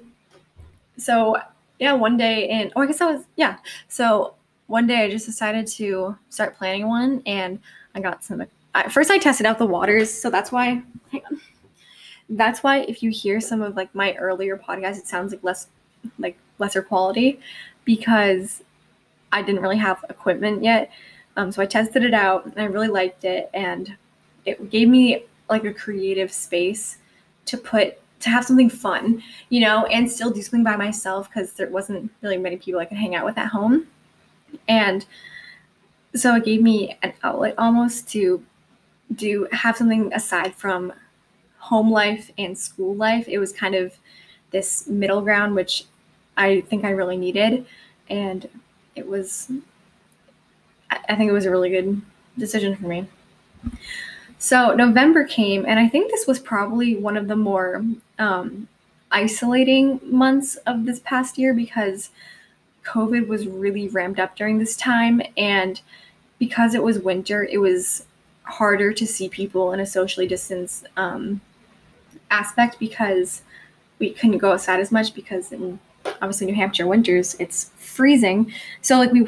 so, 0.96 1.36
yeah, 1.78 1.92
one 1.92 2.16
day, 2.16 2.48
and 2.48 2.72
oh, 2.76 2.82
I 2.82 2.86
guess 2.86 3.00
I 3.00 3.12
was 3.12 3.24
yeah. 3.36 3.58
So 3.88 4.34
one 4.66 4.86
day, 4.86 5.04
I 5.04 5.10
just 5.10 5.26
decided 5.26 5.66
to 5.68 6.16
start 6.30 6.56
planning 6.56 6.88
one, 6.88 7.22
and 7.26 7.58
I 7.94 8.00
got 8.00 8.24
some. 8.24 8.44
I, 8.74 8.88
first, 8.88 9.10
I 9.10 9.18
tested 9.18 9.46
out 9.46 9.58
the 9.58 9.66
waters, 9.66 10.12
so 10.12 10.30
that's 10.30 10.50
why. 10.50 10.82
Hang 11.10 11.22
on. 11.30 11.40
That's 12.28 12.62
why 12.62 12.80
if 12.80 13.02
you 13.02 13.10
hear 13.10 13.40
some 13.40 13.60
of 13.60 13.76
like 13.76 13.94
my 13.94 14.14
earlier 14.14 14.56
podcasts, 14.56 14.98
it 14.98 15.06
sounds 15.06 15.32
like 15.32 15.44
less 15.44 15.66
like 16.18 16.38
lesser 16.58 16.82
quality 16.82 17.40
because 17.84 18.62
I 19.32 19.42
didn't 19.42 19.62
really 19.62 19.78
have 19.78 20.04
equipment 20.08 20.62
yet. 20.62 20.90
Um, 21.36 21.50
so 21.50 21.62
I 21.62 21.66
tested 21.66 22.04
it 22.04 22.14
out 22.14 22.46
and 22.46 22.58
I 22.58 22.64
really 22.64 22.88
liked 22.88 23.24
it. 23.24 23.50
And 23.54 23.96
it 24.44 24.70
gave 24.70 24.88
me 24.88 25.24
like 25.48 25.64
a 25.64 25.72
creative 25.72 26.32
space 26.32 26.98
to 27.46 27.56
put, 27.56 27.98
to 28.20 28.30
have 28.30 28.44
something 28.44 28.70
fun, 28.70 29.22
you 29.48 29.60
know, 29.60 29.86
and 29.86 30.10
still 30.10 30.30
do 30.30 30.42
something 30.42 30.64
by 30.64 30.76
myself 30.76 31.28
because 31.28 31.52
there 31.54 31.68
wasn't 31.68 32.10
really 32.22 32.38
many 32.38 32.56
people 32.56 32.80
I 32.80 32.84
could 32.84 32.98
hang 32.98 33.14
out 33.14 33.24
with 33.24 33.38
at 33.38 33.48
home. 33.48 33.86
And 34.68 35.06
so 36.14 36.34
it 36.36 36.44
gave 36.44 36.62
me 36.62 36.96
an 37.02 37.12
outlet 37.22 37.54
almost 37.58 38.08
to 38.10 38.42
do 39.14 39.48
have 39.52 39.76
something 39.76 40.12
aside 40.14 40.54
from 40.54 40.92
home 41.58 41.90
life 41.90 42.30
and 42.38 42.58
school 42.58 42.94
life. 42.94 43.28
It 43.28 43.38
was 43.38 43.52
kind 43.52 43.74
of 43.74 43.94
this 44.52 44.86
middle 44.88 45.22
ground, 45.22 45.54
which 45.54 45.84
I 46.36 46.62
think 46.62 46.84
I 46.84 46.90
really 46.90 47.16
needed. 47.16 47.66
And 48.10 48.48
it 48.96 49.08
was, 49.08 49.50
I 50.90 51.16
think 51.16 51.28
it 51.28 51.32
was 51.32 51.46
a 51.46 51.50
really 51.50 51.70
good 51.70 52.02
decision 52.38 52.76
for 52.76 52.86
me. 52.86 53.06
So 54.38 54.74
November 54.74 55.24
came, 55.24 55.64
and 55.66 55.78
I 55.78 55.88
think 55.88 56.10
this 56.10 56.26
was 56.26 56.38
probably 56.40 56.96
one 56.96 57.16
of 57.16 57.28
the 57.28 57.36
more 57.36 57.84
um, 58.18 58.68
isolating 59.10 60.00
months 60.02 60.56
of 60.66 60.84
this 60.84 61.00
past 61.00 61.38
year 61.38 61.54
because 61.54 62.10
COVID 62.84 63.26
was 63.26 63.46
really 63.46 63.88
ramped 63.88 64.18
up 64.18 64.36
during 64.36 64.58
this 64.58 64.76
time. 64.76 65.22
And 65.36 65.80
because 66.38 66.74
it 66.74 66.82
was 66.82 66.98
winter, 66.98 67.44
it 67.44 67.58
was 67.58 68.06
harder 68.44 68.92
to 68.92 69.06
see 69.06 69.28
people 69.28 69.72
in 69.72 69.80
a 69.80 69.86
socially 69.86 70.26
distanced 70.26 70.86
um, 70.96 71.40
aspect 72.30 72.78
because 72.78 73.42
we 73.98 74.10
couldn't 74.10 74.38
go 74.38 74.52
outside 74.52 74.80
as 74.80 74.90
much 74.90 75.14
because 75.14 75.52
in 75.52 75.78
obviously 76.04 76.46
New 76.46 76.54
Hampshire 76.54 76.86
winters 76.86 77.36
it's 77.38 77.70
freezing. 77.76 78.52
So 78.80 78.98
like 78.98 79.12
we 79.12 79.22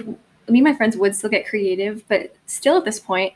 me 0.48 0.58
and 0.58 0.64
my 0.64 0.74
friends 0.74 0.96
would 0.96 1.14
still 1.14 1.30
get 1.30 1.46
creative, 1.46 2.06
but 2.08 2.34
still 2.46 2.76
at 2.76 2.84
this 2.84 3.00
point, 3.00 3.34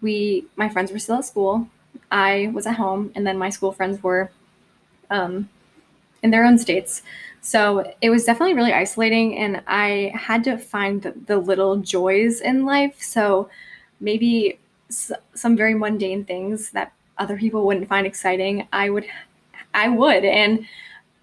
we 0.00 0.46
my 0.56 0.68
friends 0.68 0.90
were 0.90 0.98
still 0.98 1.16
at 1.16 1.24
school. 1.24 1.68
I 2.10 2.50
was 2.54 2.66
at 2.66 2.76
home, 2.76 3.12
and 3.14 3.26
then 3.26 3.38
my 3.38 3.50
school 3.50 3.72
friends 3.72 4.02
were 4.02 4.30
um, 5.10 5.48
in 6.22 6.30
their 6.30 6.44
own 6.44 6.58
states. 6.58 7.02
So 7.40 7.92
it 8.02 8.10
was 8.10 8.24
definitely 8.24 8.54
really 8.54 8.72
isolating, 8.72 9.36
and 9.38 9.62
I 9.66 10.12
had 10.14 10.44
to 10.44 10.58
find 10.58 11.02
the, 11.02 11.12
the 11.26 11.38
little 11.38 11.76
joys 11.78 12.40
in 12.40 12.64
life. 12.66 13.02
So 13.02 13.48
maybe 14.00 14.58
s- 14.90 15.12
some 15.34 15.56
very 15.56 15.74
mundane 15.74 16.24
things 16.24 16.70
that 16.70 16.92
other 17.18 17.36
people 17.36 17.66
wouldn't 17.66 17.88
find 17.88 18.06
exciting, 18.06 18.68
I 18.72 18.90
would, 18.90 19.06
I 19.74 19.88
would, 19.88 20.24
and 20.24 20.66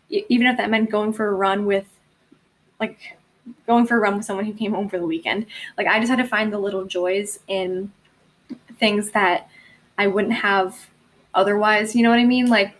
even 0.10 0.48
if 0.48 0.58
that 0.58 0.70
meant 0.70 0.90
going 0.92 1.14
for 1.14 1.28
a 1.28 1.34
run 1.34 1.66
with, 1.66 1.86
like, 2.80 3.18
going 3.68 3.86
for 3.86 3.98
a 3.98 4.00
run 4.00 4.18
with 4.18 4.25
someone 4.25 4.46
who 4.46 4.54
came 4.54 4.74
home 4.74 4.90
for 4.90 5.00
the 5.00 5.06
weekend, 5.06 5.46
like 5.78 5.88
I 5.88 6.00
just 6.00 6.10
had 6.10 6.18
to 6.20 6.28
find 6.28 6.52
the 6.52 6.60
little 6.60 6.86
joys 6.86 7.40
in 7.48 7.92
things 8.80 9.12
that 9.12 9.50
I 9.98 10.08
wouldn't 10.08 10.34
have 10.36 10.90
otherwise. 11.34 11.96
You 11.96 12.04
know 12.04 12.10
what 12.10 12.20
I 12.20 12.25
mean? 12.25 12.48
Like, 12.48 12.75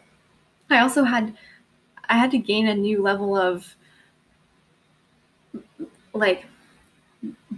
I 0.70 0.80
also 0.80 1.04
had 1.04 1.36
I 2.10 2.18
had 2.18 2.32
to 2.32 2.38
gain 2.38 2.68
a 2.68 2.76
new 2.76 3.02
level 3.02 3.36
of 3.36 3.76
like 6.14 6.46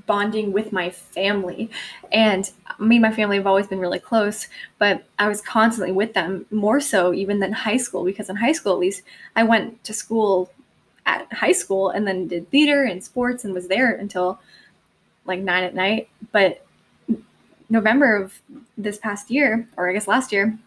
bonding 0.05 0.51
with 0.51 0.71
my 0.71 0.89
family. 0.89 1.69
And 2.11 2.49
me 2.79 2.95
and 2.95 3.03
my 3.03 3.13
family 3.13 3.37
have 3.37 3.47
always 3.47 3.67
been 3.67 3.79
really 3.79 3.99
close, 3.99 4.47
but 4.79 5.03
I 5.19 5.27
was 5.27 5.41
constantly 5.41 5.91
with 5.91 6.13
them 6.13 6.45
more 6.49 6.79
so 6.79 7.13
even 7.13 7.39
than 7.39 7.51
high 7.51 7.77
school 7.77 8.03
because 8.03 8.29
in 8.29 8.35
high 8.37 8.53
school 8.53 8.73
at 8.73 8.79
least 8.79 9.03
I 9.35 9.43
went 9.43 9.83
to 9.83 9.93
school 9.93 10.51
at 11.05 11.31
high 11.31 11.51
school 11.51 11.89
and 11.89 12.07
then 12.07 12.27
did 12.27 12.49
theater 12.49 12.83
and 12.83 13.03
sports 13.03 13.45
and 13.45 13.53
was 13.53 13.67
there 13.67 13.93
until 13.93 14.39
like 15.25 15.39
9 15.39 15.63
at 15.63 15.75
night, 15.75 16.09
but 16.31 16.65
November 17.69 18.15
of 18.15 18.41
this 18.77 18.97
past 18.97 19.29
year 19.29 19.67
or 19.75 19.89
I 19.89 19.93
guess 19.93 20.07
last 20.07 20.31
year, 20.31 20.57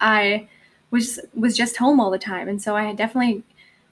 I 0.00 0.48
was 0.92 1.18
was 1.34 1.56
just 1.56 1.78
home 1.78 1.98
all 1.98 2.10
the 2.10 2.18
time, 2.18 2.48
and 2.48 2.62
so 2.62 2.76
I 2.76 2.92
definitely 2.92 3.42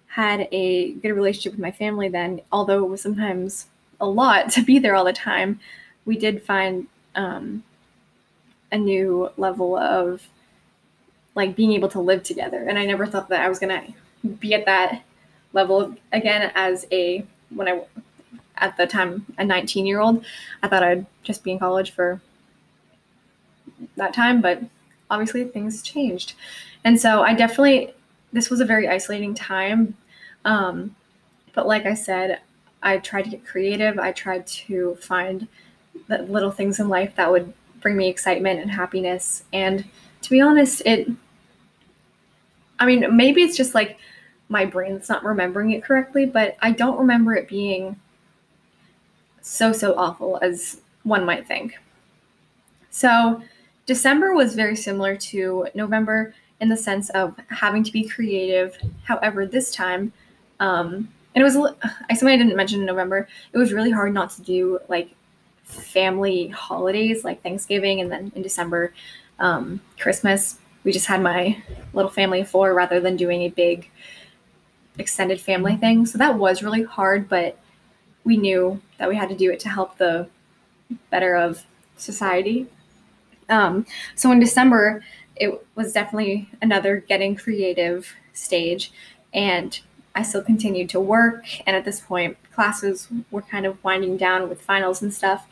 had 0.06 0.46
a 0.52 0.92
good 0.92 1.12
relationship 1.12 1.52
with 1.52 1.60
my 1.60 1.72
family 1.72 2.08
then. 2.08 2.42
Although 2.52 2.84
it 2.84 2.90
was 2.90 3.00
sometimes 3.00 3.66
a 4.00 4.06
lot 4.06 4.50
to 4.50 4.62
be 4.62 4.78
there 4.78 4.94
all 4.94 5.04
the 5.04 5.12
time, 5.12 5.58
we 6.04 6.16
did 6.16 6.42
find 6.42 6.86
um, 7.16 7.64
a 8.70 8.78
new 8.78 9.30
level 9.36 9.76
of 9.76 10.28
like 11.34 11.56
being 11.56 11.72
able 11.72 11.88
to 11.88 12.00
live 12.00 12.22
together. 12.22 12.64
And 12.68 12.78
I 12.78 12.84
never 12.84 13.06
thought 13.06 13.28
that 13.30 13.40
I 13.40 13.48
was 13.48 13.58
gonna 13.58 13.82
be 14.38 14.54
at 14.54 14.66
that 14.66 15.02
level 15.52 15.96
again 16.12 16.52
as 16.54 16.86
a 16.92 17.24
when 17.48 17.66
I 17.66 17.82
at 18.58 18.76
the 18.76 18.86
time 18.86 19.26
a 19.38 19.44
19 19.44 19.86
year 19.86 20.00
old. 20.00 20.24
I 20.62 20.68
thought 20.68 20.82
I'd 20.82 21.06
just 21.22 21.42
be 21.42 21.52
in 21.52 21.58
college 21.58 21.92
for 21.92 22.20
that 23.96 24.12
time, 24.12 24.42
but 24.42 24.62
obviously 25.10 25.44
things 25.44 25.82
changed. 25.82 26.34
And 26.84 27.00
so 27.00 27.22
I 27.22 27.34
definitely, 27.34 27.92
this 28.32 28.50
was 28.50 28.60
a 28.60 28.64
very 28.64 28.88
isolating 28.88 29.34
time. 29.34 29.96
Um, 30.44 30.96
but 31.54 31.66
like 31.66 31.86
I 31.86 31.94
said, 31.94 32.40
I 32.82 32.98
tried 32.98 33.22
to 33.22 33.30
get 33.30 33.44
creative. 33.44 33.98
I 33.98 34.12
tried 34.12 34.46
to 34.46 34.96
find 34.96 35.46
the 36.08 36.18
little 36.22 36.50
things 36.50 36.80
in 36.80 36.88
life 36.88 37.14
that 37.16 37.30
would 37.30 37.52
bring 37.80 37.96
me 37.96 38.08
excitement 38.08 38.60
and 38.60 38.70
happiness. 38.70 39.44
And 39.52 39.84
to 40.22 40.30
be 40.30 40.40
honest, 40.40 40.82
it, 40.86 41.10
I 42.78 42.86
mean, 42.86 43.16
maybe 43.16 43.42
it's 43.42 43.56
just 43.56 43.74
like 43.74 43.98
my 44.48 44.64
brain's 44.64 45.08
not 45.08 45.24
remembering 45.24 45.72
it 45.72 45.84
correctly, 45.84 46.26
but 46.26 46.56
I 46.60 46.72
don't 46.72 46.98
remember 46.98 47.34
it 47.34 47.48
being 47.48 48.00
so, 49.42 49.72
so 49.72 49.94
awful 49.96 50.38
as 50.42 50.80
one 51.02 51.24
might 51.24 51.46
think. 51.46 51.78
So, 52.90 53.42
December 53.86 54.34
was 54.34 54.54
very 54.54 54.76
similar 54.76 55.16
to 55.16 55.68
November 55.74 56.34
in 56.60 56.68
the 56.68 56.76
sense 56.76 57.10
of 57.10 57.34
having 57.48 57.82
to 57.82 57.92
be 57.92 58.04
creative. 58.04 58.76
However, 59.04 59.46
this 59.46 59.74
time, 59.74 60.12
um, 60.60 61.08
and 61.34 61.42
it 61.42 61.44
was 61.44 61.56
I 61.56 62.14
something 62.14 62.34
I 62.34 62.36
didn't 62.36 62.56
mention 62.56 62.80
in 62.80 62.86
November. 62.86 63.28
It 63.52 63.58
was 63.58 63.72
really 63.72 63.90
hard 63.90 64.12
not 64.12 64.30
to 64.30 64.42
do 64.42 64.78
like 64.88 65.10
family 65.64 66.48
holidays 66.48 67.24
like 67.24 67.42
Thanksgiving 67.42 68.00
and 68.00 68.10
then 68.10 68.32
in 68.34 68.42
December, 68.42 68.92
um, 69.38 69.80
Christmas. 69.98 70.58
We 70.84 70.92
just 70.92 71.06
had 71.06 71.22
my 71.22 71.62
little 71.92 72.10
family 72.10 72.40
of 72.40 72.48
four 72.48 72.74
rather 72.74 73.00
than 73.00 73.16
doing 73.16 73.42
a 73.42 73.48
big 73.48 73.90
extended 74.98 75.40
family 75.40 75.76
thing. 75.76 76.06
So 76.06 76.18
that 76.18 76.36
was 76.36 76.62
really 76.62 76.82
hard, 76.82 77.28
but 77.28 77.58
we 78.24 78.36
knew 78.36 78.80
that 78.98 79.08
we 79.08 79.16
had 79.16 79.28
to 79.28 79.36
do 79.36 79.50
it 79.50 79.60
to 79.60 79.68
help 79.68 79.96
the 79.98 80.28
better 81.10 81.36
of 81.36 81.64
society. 81.96 82.66
Um, 83.48 83.86
so 84.14 84.30
in 84.32 84.40
December, 84.40 85.02
it 85.40 85.66
was 85.74 85.92
definitely 85.92 86.48
another 86.60 86.98
getting 86.98 87.34
creative 87.34 88.14
stage. 88.34 88.92
And 89.32 89.80
I 90.14 90.22
still 90.22 90.42
continued 90.42 90.90
to 90.90 91.00
work. 91.00 91.44
And 91.66 91.74
at 91.74 91.84
this 91.84 92.00
point, 92.00 92.36
classes 92.52 93.08
were 93.30 93.42
kind 93.42 93.64
of 93.64 93.82
winding 93.82 94.18
down 94.18 94.48
with 94.48 94.60
finals 94.60 95.00
and 95.00 95.12
stuff. 95.12 95.48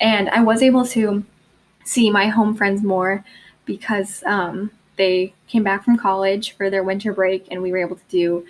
And 0.00 0.28
I 0.30 0.42
was 0.42 0.62
able 0.62 0.84
to 0.86 1.24
see 1.84 2.10
my 2.10 2.26
home 2.26 2.54
friends 2.56 2.82
more 2.82 3.24
because 3.64 4.24
um, 4.24 4.72
they 4.96 5.34
came 5.46 5.62
back 5.62 5.84
from 5.84 5.96
college 5.96 6.56
for 6.56 6.68
their 6.68 6.82
winter 6.82 7.12
break 7.12 7.46
and 7.50 7.62
we 7.62 7.70
were 7.70 7.78
able 7.78 7.96
to 7.96 8.08
do 8.08 8.44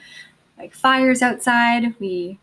like 0.56 0.74
fires 0.74 1.20
outside. 1.20 1.94
We 2.00 2.38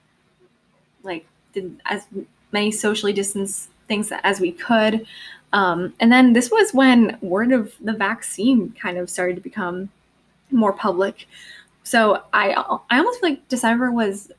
like 1.04 1.26
did 1.52 1.82
as 1.86 2.06
many 2.52 2.72
socially 2.72 3.12
distanced 3.12 3.70
things 3.88 4.12
as 4.24 4.40
we 4.40 4.52
could. 4.52 5.06
Um, 5.54 5.94
and 6.00 6.12
then 6.12 6.34
this 6.34 6.52
was 6.52 6.74
when 6.74 7.18
word 7.22 7.52
of 7.52 7.74
the 7.80 7.94
vaccine 7.94 8.74
kind 8.80 8.98
of 8.98 9.10
started 9.10 9.36
to 9.36 9.42
become 9.42 9.90
more 10.52 10.74
public. 10.74 11.28
So 11.84 12.24
I 12.34 12.52
I 12.90 12.98
almost 12.98 13.22
feel 13.22 13.30
like 13.32 13.48
December 13.48 13.92
was 13.92 14.32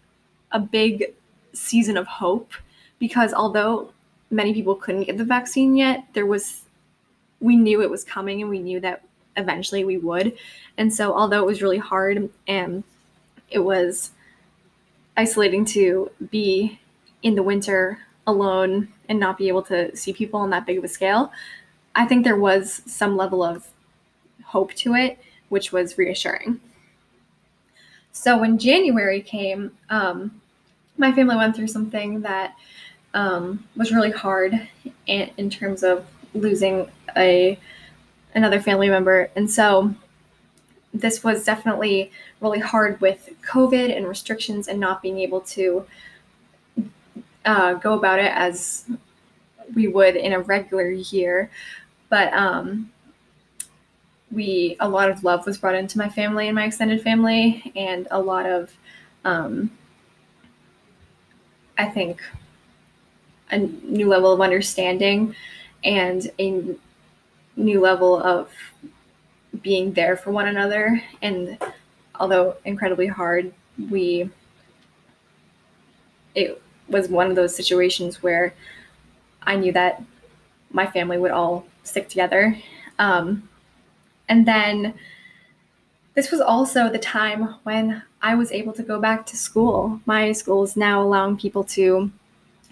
a 0.52 0.60
big 0.60 1.14
season 1.52 1.96
of 1.96 2.06
hope 2.06 2.52
because 2.98 3.32
although 3.32 3.92
many 4.30 4.52
people 4.52 4.74
couldn't 4.74 5.04
get 5.04 5.16
the 5.16 5.24
vaccine 5.24 5.76
yet, 5.76 6.04
there 6.12 6.26
was 6.26 6.62
we 7.40 7.56
knew 7.56 7.82
it 7.82 7.90
was 7.90 8.04
coming 8.04 8.40
and 8.40 8.50
we 8.50 8.58
knew 8.58 8.80
that 8.80 9.02
eventually 9.36 9.84
we 9.84 9.98
would. 9.98 10.36
And 10.78 10.92
so 10.92 11.14
although 11.14 11.42
it 11.42 11.46
was 11.46 11.62
really 11.62 11.78
hard 11.78 12.28
and 12.48 12.82
it 13.50 13.58
was 13.60 14.10
isolating 15.16 15.64
to 15.64 16.10
be 16.30 16.78
in 17.22 17.34
the 17.34 17.42
winter 17.42 17.98
alone 18.26 18.88
and 19.08 19.18
not 19.18 19.38
be 19.38 19.48
able 19.48 19.62
to 19.62 19.94
see 19.96 20.12
people 20.12 20.40
on 20.40 20.50
that 20.50 20.66
big 20.66 20.78
of 20.78 20.84
a 20.84 20.88
scale, 20.88 21.32
I 21.94 22.04
think 22.06 22.24
there 22.24 22.36
was 22.36 22.82
some 22.86 23.16
level 23.16 23.42
of 23.42 23.68
hope 24.44 24.74
to 24.74 24.94
it, 24.94 25.18
which 25.48 25.72
was 25.72 25.98
reassuring. 25.98 26.60
So 28.12 28.38
when 28.38 28.58
January 28.58 29.20
came, 29.20 29.72
um, 29.90 30.40
my 30.96 31.12
family 31.12 31.36
went 31.36 31.54
through 31.54 31.68
something 31.68 32.22
that 32.22 32.54
um, 33.14 33.64
was 33.76 33.92
really 33.92 34.10
hard 34.10 34.68
in, 35.06 35.30
in 35.36 35.50
terms 35.50 35.82
of 35.82 36.06
losing 36.34 36.88
a 37.16 37.58
another 38.34 38.60
family 38.60 38.90
member, 38.90 39.30
and 39.34 39.50
so 39.50 39.94
this 40.92 41.24
was 41.24 41.44
definitely 41.44 42.10
really 42.40 42.58
hard 42.58 43.00
with 43.00 43.30
COVID 43.42 43.94
and 43.96 44.06
restrictions 44.06 44.68
and 44.68 44.78
not 44.78 45.02
being 45.02 45.18
able 45.18 45.40
to 45.42 45.86
uh, 47.46 47.74
go 47.74 47.94
about 47.94 48.18
it 48.18 48.32
as 48.32 48.84
we 49.74 49.88
would 49.88 50.16
in 50.16 50.32
a 50.32 50.40
regular 50.40 50.90
year. 50.90 51.50
But 52.08 52.32
um, 52.34 52.90
we 54.30 54.76
a 54.80 54.88
lot 54.88 55.10
of 55.10 55.24
love 55.24 55.46
was 55.46 55.58
brought 55.58 55.74
into 55.74 55.98
my 55.98 56.08
family 56.08 56.48
and 56.48 56.54
my 56.54 56.64
extended 56.64 57.02
family, 57.02 57.72
and 57.76 58.06
a 58.10 58.20
lot 58.20 58.46
of 58.46 58.72
um, 59.24 59.70
I 61.78 61.86
think 61.86 62.20
a 63.50 63.58
new 63.58 64.08
level 64.08 64.32
of 64.32 64.40
understanding 64.40 65.34
and 65.84 66.30
a 66.38 66.74
new 67.56 67.80
level 67.80 68.20
of 68.20 68.50
being 69.62 69.92
there 69.92 70.16
for 70.16 70.30
one 70.30 70.48
another. 70.48 71.02
And 71.22 71.58
although 72.18 72.56
incredibly 72.64 73.06
hard, 73.06 73.52
we, 73.90 74.30
it 76.34 76.60
was 76.88 77.08
one 77.08 77.28
of 77.28 77.36
those 77.36 77.54
situations 77.54 78.22
where 78.22 78.54
I 79.42 79.56
knew 79.56 79.72
that 79.72 80.02
my 80.70 80.86
family 80.86 81.18
would 81.18 81.30
all 81.30 81.66
stick 81.84 82.08
together. 82.08 82.58
Um, 82.98 83.48
and 84.28 84.46
then 84.46 84.94
this 86.14 86.30
was 86.30 86.40
also 86.40 86.88
the 86.88 86.98
time 86.98 87.54
when 87.62 88.02
I 88.22 88.34
was 88.34 88.50
able 88.50 88.72
to 88.74 88.82
go 88.82 88.98
back 88.98 89.26
to 89.26 89.36
school. 89.36 90.00
My 90.06 90.32
school 90.32 90.64
is 90.64 90.76
now 90.76 91.02
allowing 91.02 91.36
people 91.36 91.64
to 91.64 92.10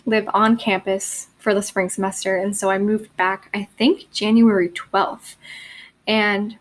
live 0.07 0.29
on 0.35 0.57
campus 0.57 1.29
for 1.39 1.55
the 1.55 1.63
spring 1.63 1.89
semester. 1.89 2.37
And 2.37 2.57
so 2.57 2.71
I 2.71 2.79
moved 2.79 3.15
back, 3.17 3.51
I 3.55 3.69
think, 3.77 4.11
January 4.11 4.69
12th. 4.71 5.37
And 6.07 6.59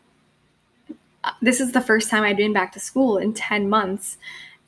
uh, 1.24 1.31
this 1.41 1.60
is 1.60 1.72
the 1.72 1.81
first 1.81 2.10
time 2.10 2.24
I'd 2.24 2.38
been 2.38 2.53
back 2.53 2.74
to 2.74 2.79
school 2.79 3.17
in 3.17 3.33
10 3.33 3.69
months. 3.69 4.17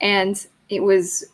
And 0.01 0.45
it 0.69 0.81
was 0.81 1.25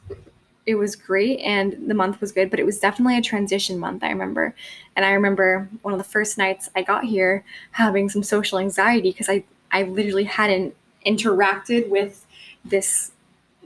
it 0.65 0.75
was 0.75 0.96
great 0.96 1.39
and 1.39 1.75
the 1.88 1.94
month 1.94 2.22
was 2.22 2.32
good, 2.32 2.50
but 2.50 2.60
it 2.60 2.65
was 2.65 2.80
definitely 2.80 3.18
a 3.18 3.22
transition 3.22 3.80
month, 3.80 4.03
I 4.03 4.10
remember. 4.10 4.56
And 4.96 5.06
I 5.06 5.12
remember 5.12 5.70
one 5.82 5.94
of 5.94 5.98
the 5.98 6.03
first 6.03 6.38
nights 6.38 6.70
I 6.75 6.84
got 6.84 7.03
here 7.03 7.44
having 7.72 8.10
some 8.10 8.24
social 8.24 8.60
anxiety 8.60 9.12
because 9.12 9.30
I, 9.30 9.44
I 9.72 9.84
literally 9.84 10.25
hadn't 10.25 10.75
interacted 11.06 11.89
with 11.89 12.25
this 12.63 13.12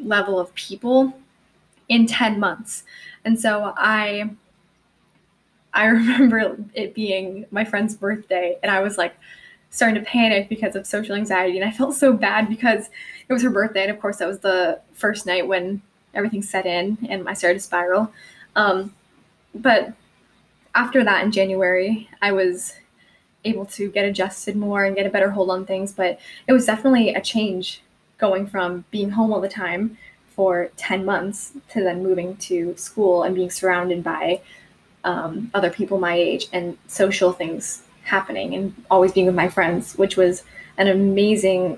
level 0.01 0.39
of 0.39 0.53
people 0.55 1.17
in 1.89 2.07
10 2.07 2.39
months. 2.39 2.83
And 3.23 3.39
so 3.39 3.73
I 3.77 4.29
I 5.73 5.85
remember 5.87 6.57
it 6.73 6.95
being 6.95 7.45
my 7.51 7.65
friend's 7.65 7.95
birthday 7.95 8.57
and 8.63 8.71
I 8.71 8.79
was 8.79 8.97
like 8.97 9.15
starting 9.69 10.01
to 10.01 10.09
panic 10.09 10.47
because 10.47 10.75
of 10.75 10.87
social 10.87 11.15
anxiety 11.15 11.59
and 11.59 11.67
I 11.67 11.71
felt 11.71 11.95
so 11.95 12.13
bad 12.13 12.47
because 12.47 12.89
it 13.27 13.33
was 13.33 13.43
her 13.43 13.49
birthday 13.49 13.83
and 13.83 13.91
of 13.91 13.99
course 13.99 14.17
that 14.17 14.27
was 14.27 14.39
the 14.39 14.79
first 14.93 15.25
night 15.25 15.47
when 15.47 15.81
everything 16.15 16.41
set 16.41 16.65
in 16.65 16.97
and 17.09 17.27
I 17.27 17.33
started 17.33 17.59
to 17.59 17.63
spiral. 17.63 18.11
Um, 18.55 18.93
but 19.53 19.93
after 20.73 21.03
that 21.03 21.23
in 21.23 21.31
January, 21.31 22.09
I 22.21 22.31
was 22.31 22.73
able 23.43 23.65
to 23.65 23.89
get 23.89 24.05
adjusted 24.05 24.55
more 24.55 24.83
and 24.83 24.95
get 24.95 25.05
a 25.05 25.09
better 25.09 25.29
hold 25.29 25.49
on 25.49 25.65
things. 25.65 25.93
But 25.93 26.19
it 26.47 26.53
was 26.53 26.65
definitely 26.65 27.13
a 27.13 27.21
change 27.21 27.81
going 28.17 28.47
from 28.47 28.85
being 28.91 29.11
home 29.11 29.31
all 29.33 29.41
the 29.41 29.49
time 29.49 29.97
for 30.35 30.69
10 30.75 31.05
months 31.05 31.53
to 31.69 31.81
then 31.81 32.03
moving 32.03 32.35
to 32.37 32.75
school 32.75 33.23
and 33.23 33.35
being 33.35 33.49
surrounded 33.49 34.03
by 34.03 34.41
um, 35.03 35.49
other 35.53 35.69
people 35.69 35.99
my 35.99 36.15
age 36.15 36.47
and 36.51 36.77
social 36.87 37.31
things 37.31 37.83
happening 38.03 38.53
and 38.53 38.73
always 38.91 39.11
being 39.11 39.25
with 39.25 39.35
my 39.35 39.47
friends, 39.47 39.97
which 39.97 40.17
was 40.17 40.43
an 40.77 40.87
amazing 40.87 41.77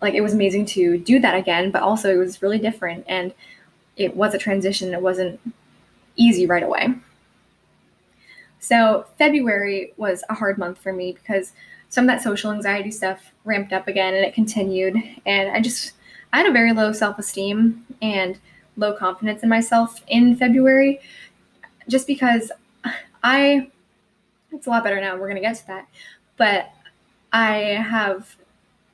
like 0.00 0.14
it 0.14 0.20
was 0.22 0.34
amazing 0.34 0.66
to 0.66 0.98
do 0.98 1.18
that 1.20 1.34
again, 1.34 1.70
but 1.70 1.82
also 1.82 2.12
it 2.12 2.16
was 2.16 2.42
really 2.42 2.58
different 2.58 3.04
and 3.08 3.34
it 3.96 4.16
was 4.16 4.34
a 4.34 4.38
transition. 4.38 4.94
It 4.94 5.02
wasn't 5.02 5.40
easy 6.16 6.46
right 6.46 6.62
away. 6.62 6.94
So 8.58 9.06
February 9.18 9.92
was 9.96 10.22
a 10.28 10.34
hard 10.34 10.58
month 10.58 10.78
for 10.78 10.92
me 10.92 11.12
because 11.12 11.52
some 11.88 12.04
of 12.04 12.08
that 12.08 12.22
social 12.22 12.52
anxiety 12.52 12.90
stuff 12.90 13.32
ramped 13.44 13.72
up 13.72 13.88
again 13.88 14.14
and 14.14 14.24
it 14.24 14.34
continued. 14.34 14.96
And 15.26 15.50
I 15.50 15.60
just, 15.60 15.92
I 16.32 16.38
had 16.38 16.46
a 16.46 16.52
very 16.52 16.72
low 16.72 16.92
self 16.92 17.18
esteem 17.18 17.84
and 18.00 18.38
low 18.76 18.94
confidence 18.94 19.42
in 19.42 19.48
myself 19.48 20.02
in 20.08 20.36
February 20.36 21.00
just 21.88 22.06
because 22.06 22.52
I, 23.22 23.70
it's 24.52 24.66
a 24.66 24.70
lot 24.70 24.84
better 24.84 25.00
now. 25.00 25.14
We're 25.14 25.28
going 25.28 25.34
to 25.34 25.40
get 25.40 25.56
to 25.56 25.66
that. 25.66 25.88
But 26.36 26.70
I 27.32 27.56
have 27.56 28.36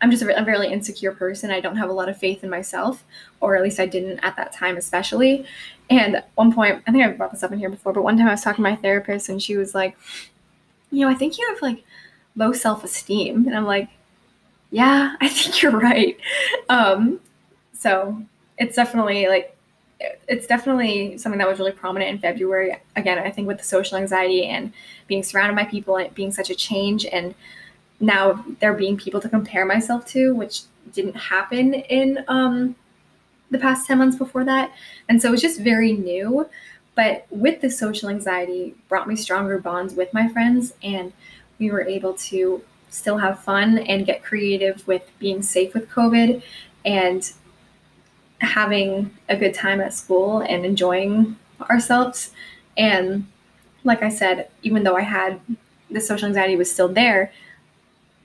I'm 0.02 0.10
just 0.10 0.22
a, 0.22 0.40
a 0.40 0.44
really 0.44 0.72
insecure 0.72 1.12
person. 1.12 1.50
I 1.50 1.60
don't 1.60 1.76
have 1.76 1.88
a 1.88 1.92
lot 1.92 2.08
of 2.08 2.18
faith 2.18 2.44
in 2.44 2.50
myself, 2.50 3.04
or 3.40 3.56
at 3.56 3.62
least 3.62 3.80
I 3.80 3.86
didn't 3.86 4.18
at 4.20 4.36
that 4.36 4.52
time, 4.52 4.76
especially. 4.76 5.46
And 5.88 6.22
one 6.34 6.52
point, 6.52 6.82
I 6.86 6.92
think 6.92 7.04
I've 7.04 7.16
brought 7.16 7.32
this 7.32 7.42
up 7.42 7.52
in 7.52 7.58
here 7.58 7.70
before, 7.70 7.92
but 7.92 8.02
one 8.02 8.16
time 8.16 8.28
I 8.28 8.32
was 8.32 8.42
talking 8.42 8.64
to 8.64 8.70
my 8.70 8.76
therapist 8.76 9.28
and 9.28 9.42
she 9.42 9.56
was 9.56 9.74
like, 9.74 9.96
You 10.90 11.00
know, 11.06 11.10
I 11.10 11.14
think 11.14 11.38
you 11.38 11.46
have 11.48 11.62
like 11.62 11.84
low 12.34 12.52
self 12.52 12.84
esteem. 12.84 13.46
And 13.46 13.56
I'm 13.56 13.66
like, 13.66 13.88
Yeah, 14.70 15.14
I 15.20 15.28
think 15.28 15.62
you're 15.62 15.72
right. 15.78 16.18
Um, 16.68 17.20
so 17.72 18.22
it's 18.58 18.76
definitely 18.76 19.28
like, 19.28 19.56
it's 20.28 20.46
definitely 20.46 21.16
something 21.16 21.38
that 21.38 21.48
was 21.48 21.58
really 21.58 21.72
prominent 21.72 22.10
in 22.10 22.18
February. 22.18 22.76
Again, 22.96 23.18
I 23.18 23.30
think 23.30 23.48
with 23.48 23.58
the 23.58 23.64
social 23.64 23.96
anxiety 23.96 24.44
and 24.44 24.72
being 25.06 25.22
surrounded 25.22 25.56
by 25.56 25.64
people 25.64 25.96
and 25.96 26.14
being 26.14 26.32
such 26.32 26.50
a 26.50 26.54
change 26.54 27.06
and 27.06 27.34
now 28.00 28.44
there 28.60 28.74
being 28.74 28.96
people 28.96 29.20
to 29.20 29.28
compare 29.28 29.64
myself 29.64 30.06
to, 30.08 30.34
which 30.34 30.62
didn't 30.92 31.16
happen 31.16 31.74
in 31.74 32.24
um, 32.28 32.76
the 33.50 33.58
past 33.58 33.86
10 33.86 33.98
months 33.98 34.16
before 34.16 34.44
that. 34.44 34.72
And 35.08 35.20
so 35.20 35.28
it 35.28 35.32
was 35.32 35.42
just 35.42 35.60
very 35.60 35.92
new. 35.92 36.48
But 36.94 37.26
with 37.30 37.60
the 37.60 37.70
social 37.70 38.08
anxiety, 38.08 38.74
brought 38.88 39.06
me 39.06 39.16
stronger 39.16 39.58
bonds 39.58 39.94
with 39.94 40.12
my 40.14 40.28
friends, 40.28 40.72
and 40.82 41.12
we 41.58 41.70
were 41.70 41.82
able 41.82 42.14
to 42.14 42.62
still 42.88 43.18
have 43.18 43.42
fun 43.42 43.78
and 43.78 44.06
get 44.06 44.22
creative 44.22 44.86
with 44.86 45.02
being 45.18 45.42
safe 45.42 45.74
with 45.74 45.90
COVID 45.90 46.42
and 46.84 47.32
having 48.38 49.10
a 49.28 49.36
good 49.36 49.52
time 49.52 49.80
at 49.80 49.92
school 49.92 50.40
and 50.40 50.64
enjoying 50.64 51.36
ourselves. 51.70 52.30
And 52.76 53.26
like 53.84 54.02
I 54.02 54.08
said, 54.08 54.48
even 54.62 54.82
though 54.82 54.96
I 54.96 55.02
had 55.02 55.40
the 55.90 56.00
social 56.00 56.28
anxiety 56.28 56.56
was 56.56 56.70
still 56.70 56.88
there, 56.88 57.32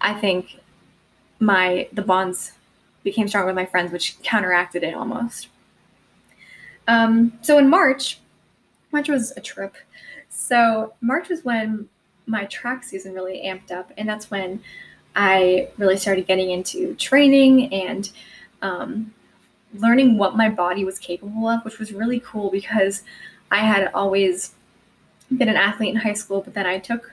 I 0.02 0.14
think 0.14 0.60
my 1.40 1.88
the 1.94 2.02
bonds 2.02 2.54
became 3.04 3.28
stronger 3.28 3.48
with 3.48 3.56
my 3.56 3.66
friends, 3.66 3.92
which 3.92 4.22
counteracted 4.22 4.84
it 4.84 4.94
almost. 4.94 5.48
Um, 6.88 7.34
so 7.42 7.58
in 7.58 7.70
March, 7.70 8.20
March 8.92 9.10
was 9.10 9.32
a 9.38 9.42
trip. 9.42 9.76
So 10.30 10.94
March 11.02 11.30
was 11.30 11.44
when 11.44 11.88
my 12.26 12.46
track 12.46 12.84
season 12.84 13.14
really 13.14 13.42
amped 13.44 13.72
up, 13.72 13.92
and 13.98 14.08
that's 14.08 14.30
when 14.30 14.62
I 15.16 15.70
really 15.78 15.98
started 15.98 16.28
getting 16.28 16.52
into 16.52 16.96
training 16.96 17.74
and 17.74 18.10
um, 18.62 19.14
learning 19.74 20.18
what 20.18 20.36
my 20.36 20.50
body 20.50 20.86
was 20.86 21.00
capable 21.00 21.48
of, 21.48 21.64
which 21.66 21.80
was 21.80 21.92
really 21.92 22.22
cool 22.22 22.50
because 22.50 23.04
I 23.52 23.60
had 23.60 23.92
always 23.94 24.54
been 25.36 25.50
an 25.50 25.56
athlete 25.56 25.90
in 25.90 25.96
high 25.96 26.14
school, 26.14 26.42
but 26.42 26.54
then 26.54 26.66
I 26.66 26.80
took 26.80 27.12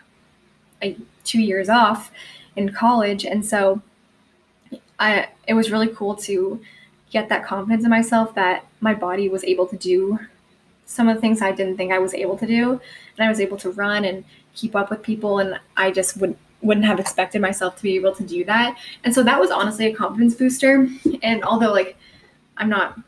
a, 0.82 0.96
two 1.28 1.40
years 1.40 1.68
off 1.68 2.10
in 2.56 2.72
college. 2.72 3.24
And 3.24 3.44
so 3.44 3.82
I 4.98 5.28
it 5.46 5.54
was 5.54 5.70
really 5.70 5.88
cool 5.88 6.16
to 6.16 6.60
get 7.10 7.28
that 7.28 7.44
confidence 7.46 7.84
in 7.84 7.90
myself 7.90 8.34
that 8.34 8.66
my 8.80 8.94
body 8.94 9.28
was 9.28 9.44
able 9.44 9.66
to 9.66 9.76
do 9.76 10.18
some 10.86 11.08
of 11.08 11.14
the 11.16 11.20
things 11.20 11.40
I 11.40 11.52
didn't 11.52 11.76
think 11.76 11.92
I 11.92 11.98
was 11.98 12.14
able 12.14 12.36
to 12.38 12.46
do. 12.46 12.80
And 13.16 13.26
I 13.26 13.28
was 13.28 13.40
able 13.40 13.56
to 13.58 13.70
run 13.70 14.04
and 14.04 14.24
keep 14.54 14.74
up 14.74 14.90
with 14.90 15.02
people 15.02 15.38
and 15.38 15.60
I 15.76 15.90
just 15.90 16.16
would 16.16 16.36
wouldn't 16.60 16.86
have 16.86 16.98
expected 16.98 17.40
myself 17.40 17.76
to 17.76 17.82
be 17.84 17.94
able 17.94 18.12
to 18.16 18.24
do 18.24 18.44
that. 18.44 18.76
And 19.04 19.14
so 19.14 19.22
that 19.22 19.38
was 19.38 19.50
honestly 19.50 19.86
a 19.86 19.94
confidence 19.94 20.34
booster. 20.34 20.88
And 21.22 21.44
although 21.44 21.72
like 21.72 21.96
I'm 22.56 22.68
not 22.68 22.98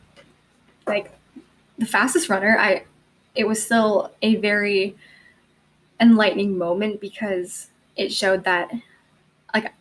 like 0.87 1.11
the 1.79 1.87
fastest 1.87 2.29
runner, 2.29 2.57
I 2.59 2.85
it 3.35 3.47
was 3.47 3.63
still 3.65 4.13
a 4.23 4.37
very 4.37 4.97
enlightening 6.01 6.57
moment 6.57 7.01
because 7.01 7.70
it 8.01 8.11
showed 8.11 8.45
that 8.45 8.73
like 9.53 9.75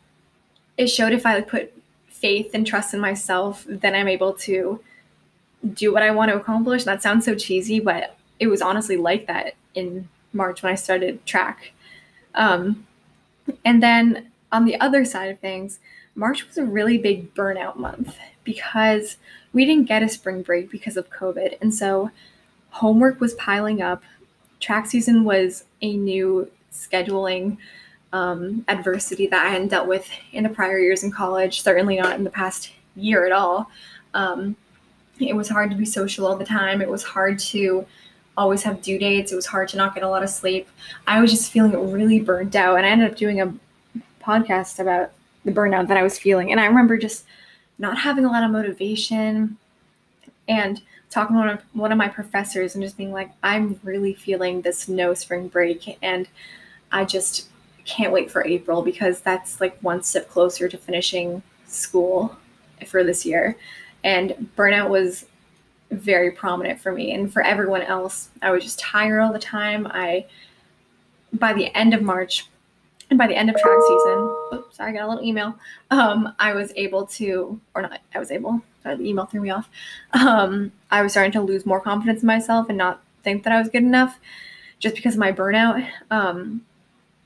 it 0.77 0.87
showed 0.87 1.13
if 1.13 1.25
I 1.25 1.39
put 1.39 1.73
faith 2.07 2.51
and 2.53 2.67
trust 2.67 2.93
in 2.93 2.99
myself, 2.99 3.65
then 3.67 3.95
I'm 3.95 4.09
able 4.09 4.33
to 4.33 4.81
do 5.73 5.93
what 5.93 6.03
I 6.03 6.11
want 6.11 6.29
to 6.29 6.37
accomplish. 6.37 6.83
That 6.83 7.01
sounds 7.01 7.23
so 7.23 7.33
cheesy, 7.33 7.79
but 7.79 8.17
it 8.37 8.47
was 8.47 8.61
honestly 8.61 8.97
like 8.97 9.25
that 9.27 9.53
in 9.73 10.09
March 10.33 10.61
when 10.61 10.71
I 10.71 10.75
started 10.75 11.25
track. 11.25 11.71
Um, 12.35 12.85
and 13.63 13.81
then 13.81 14.31
on 14.51 14.65
the 14.65 14.79
other 14.81 15.05
side 15.05 15.31
of 15.31 15.39
things, 15.39 15.79
March 16.13 16.45
was 16.45 16.57
a 16.57 16.65
really 16.65 16.97
big 16.97 17.33
burnout 17.33 17.77
month 17.77 18.17
because 18.43 19.15
we 19.53 19.63
didn't 19.63 19.87
get 19.87 20.03
a 20.03 20.09
spring 20.09 20.41
break 20.41 20.69
because 20.69 20.97
of 20.97 21.09
COVID. 21.09 21.57
And 21.61 21.73
so 21.73 22.11
homework 22.71 23.21
was 23.21 23.33
piling 23.35 23.81
up. 23.81 24.03
Track 24.59 24.87
season 24.87 25.23
was 25.23 25.63
a 25.81 25.95
new 25.95 26.51
scheduling 26.71 27.57
um, 28.13 28.65
adversity 28.67 29.27
that 29.27 29.45
I 29.45 29.49
hadn't 29.49 29.69
dealt 29.69 29.87
with 29.87 30.09
in 30.31 30.43
the 30.43 30.49
prior 30.49 30.79
years 30.79 31.03
in 31.03 31.11
college, 31.11 31.61
certainly 31.61 31.97
not 31.97 32.15
in 32.17 32.23
the 32.23 32.29
past 32.29 32.71
year 32.95 33.25
at 33.25 33.31
all. 33.31 33.69
Um, 34.13 34.55
it 35.19 35.35
was 35.35 35.49
hard 35.49 35.69
to 35.71 35.75
be 35.75 35.85
social 35.85 36.25
all 36.25 36.35
the 36.35 36.45
time. 36.45 36.81
It 36.81 36.89
was 36.89 37.03
hard 37.03 37.39
to 37.39 37.85
always 38.37 38.63
have 38.63 38.81
due 38.81 38.97
dates. 38.97 39.31
It 39.31 39.35
was 39.35 39.45
hard 39.45 39.67
to 39.69 39.77
not 39.77 39.93
get 39.93 40.03
a 40.03 40.09
lot 40.09 40.23
of 40.23 40.29
sleep. 40.29 40.67
I 41.07 41.19
was 41.19 41.29
just 41.29 41.51
feeling 41.51 41.91
really 41.91 42.19
burnt 42.19 42.55
out. 42.55 42.77
And 42.77 42.85
I 42.85 42.89
ended 42.89 43.11
up 43.11 43.17
doing 43.17 43.41
a 43.41 43.53
podcast 44.23 44.79
about 44.79 45.11
the 45.43 45.51
burnout 45.51 45.87
that 45.89 45.97
I 45.97 46.03
was 46.03 46.17
feeling. 46.17 46.51
And 46.51 46.59
I 46.59 46.65
remember 46.65 46.97
just 46.97 47.25
not 47.77 47.97
having 47.97 48.25
a 48.25 48.29
lot 48.29 48.43
of 48.43 48.51
motivation 48.51 49.57
and 50.47 50.81
talking 51.09 51.35
to 51.35 51.39
one 51.39 51.49
of, 51.49 51.61
one 51.73 51.91
of 51.91 51.97
my 51.97 52.07
professors 52.07 52.75
and 52.75 52.83
just 52.83 52.97
being 52.97 53.11
like, 53.11 53.31
I'm 53.43 53.79
really 53.83 54.13
feeling 54.13 54.61
this 54.61 54.87
no 54.87 55.13
spring 55.13 55.47
break. 55.47 55.97
And 56.01 56.27
I 56.91 57.05
just 57.05 57.48
can't 57.89 58.13
wait 58.13 58.29
for 58.29 58.45
April 58.45 58.81
because 58.81 59.19
that's 59.21 59.59
like 59.59 59.77
one 59.81 60.03
step 60.03 60.29
closer 60.29 60.69
to 60.69 60.77
finishing 60.77 61.41
school 61.65 62.37
for 62.85 63.03
this 63.03 63.25
year. 63.25 63.57
And 64.03 64.49
burnout 64.55 64.89
was 64.89 65.25
very 65.91 66.31
prominent 66.31 66.79
for 66.79 66.91
me 66.91 67.11
and 67.13 67.33
for 67.33 67.41
everyone 67.41 67.81
else. 67.81 68.29
I 68.41 68.51
was 68.51 68.63
just 68.63 68.79
tired 68.79 69.19
all 69.19 69.33
the 69.33 69.39
time. 69.39 69.87
I 69.87 70.27
by 71.33 71.53
the 71.53 71.75
end 71.75 71.93
of 71.93 72.01
March 72.01 72.47
and 73.09 73.17
by 73.17 73.27
the 73.27 73.35
end 73.35 73.49
of 73.49 73.55
track 73.55 73.77
season, 73.87 74.35
oops, 74.53 74.77
sorry, 74.77 74.91
I 74.91 74.93
got 74.93 75.05
a 75.05 75.09
little 75.09 75.23
email. 75.23 75.55
Um, 75.89 76.33
I 76.37 76.53
was 76.53 76.71
able 76.75 77.07
to, 77.07 77.59
or 77.73 77.81
not, 77.81 77.99
I 78.13 78.19
was 78.19 78.29
able. 78.29 78.61
Sorry, 78.83 78.97
the 78.97 79.09
email 79.09 79.25
threw 79.25 79.41
me 79.41 79.49
off. 79.49 79.67
Um, 80.13 80.71
I 80.91 81.01
was 81.01 81.11
starting 81.11 81.31
to 81.33 81.41
lose 81.41 81.65
more 81.65 81.81
confidence 81.81 82.21
in 82.21 82.27
myself 82.27 82.69
and 82.69 82.77
not 82.77 83.01
think 83.23 83.43
that 83.43 83.53
I 83.53 83.59
was 83.59 83.67
good 83.69 83.83
enough, 83.83 84.19
just 84.77 84.95
because 84.95 85.15
of 85.15 85.19
my 85.19 85.31
burnout. 85.31 85.87
Um, 86.11 86.61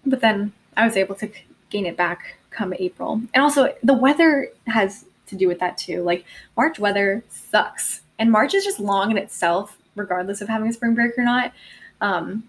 but 0.06 0.22
then 0.22 0.54
I 0.76 0.86
was 0.86 0.98
able 0.98 1.16
to 1.16 1.30
gain 1.70 1.86
it 1.86 1.98
back 1.98 2.38
come 2.50 2.74
April, 2.78 3.22
and 3.34 3.44
also 3.44 3.74
the 3.84 3.94
weather 3.94 4.50
has 4.68 5.06
to 5.28 5.36
do 5.36 5.48
with 5.48 5.60
that 5.60 5.78
too. 5.78 6.04
Like 6.04 6.26
March 6.56 6.80
weather 6.80 7.24
sucks, 7.30 8.02
and 8.20 8.32
March 8.32 8.54
is 8.54 8.64
just 8.64 8.80
long 8.80 9.12
in 9.12 9.18
itself, 9.18 9.78
regardless 9.96 10.42
of 10.42 10.50
having 10.50 10.70
a 10.70 10.74
spring 10.74 10.94
break 10.94 11.18
or 11.18 11.24
not. 11.24 11.54
Um, 12.02 12.44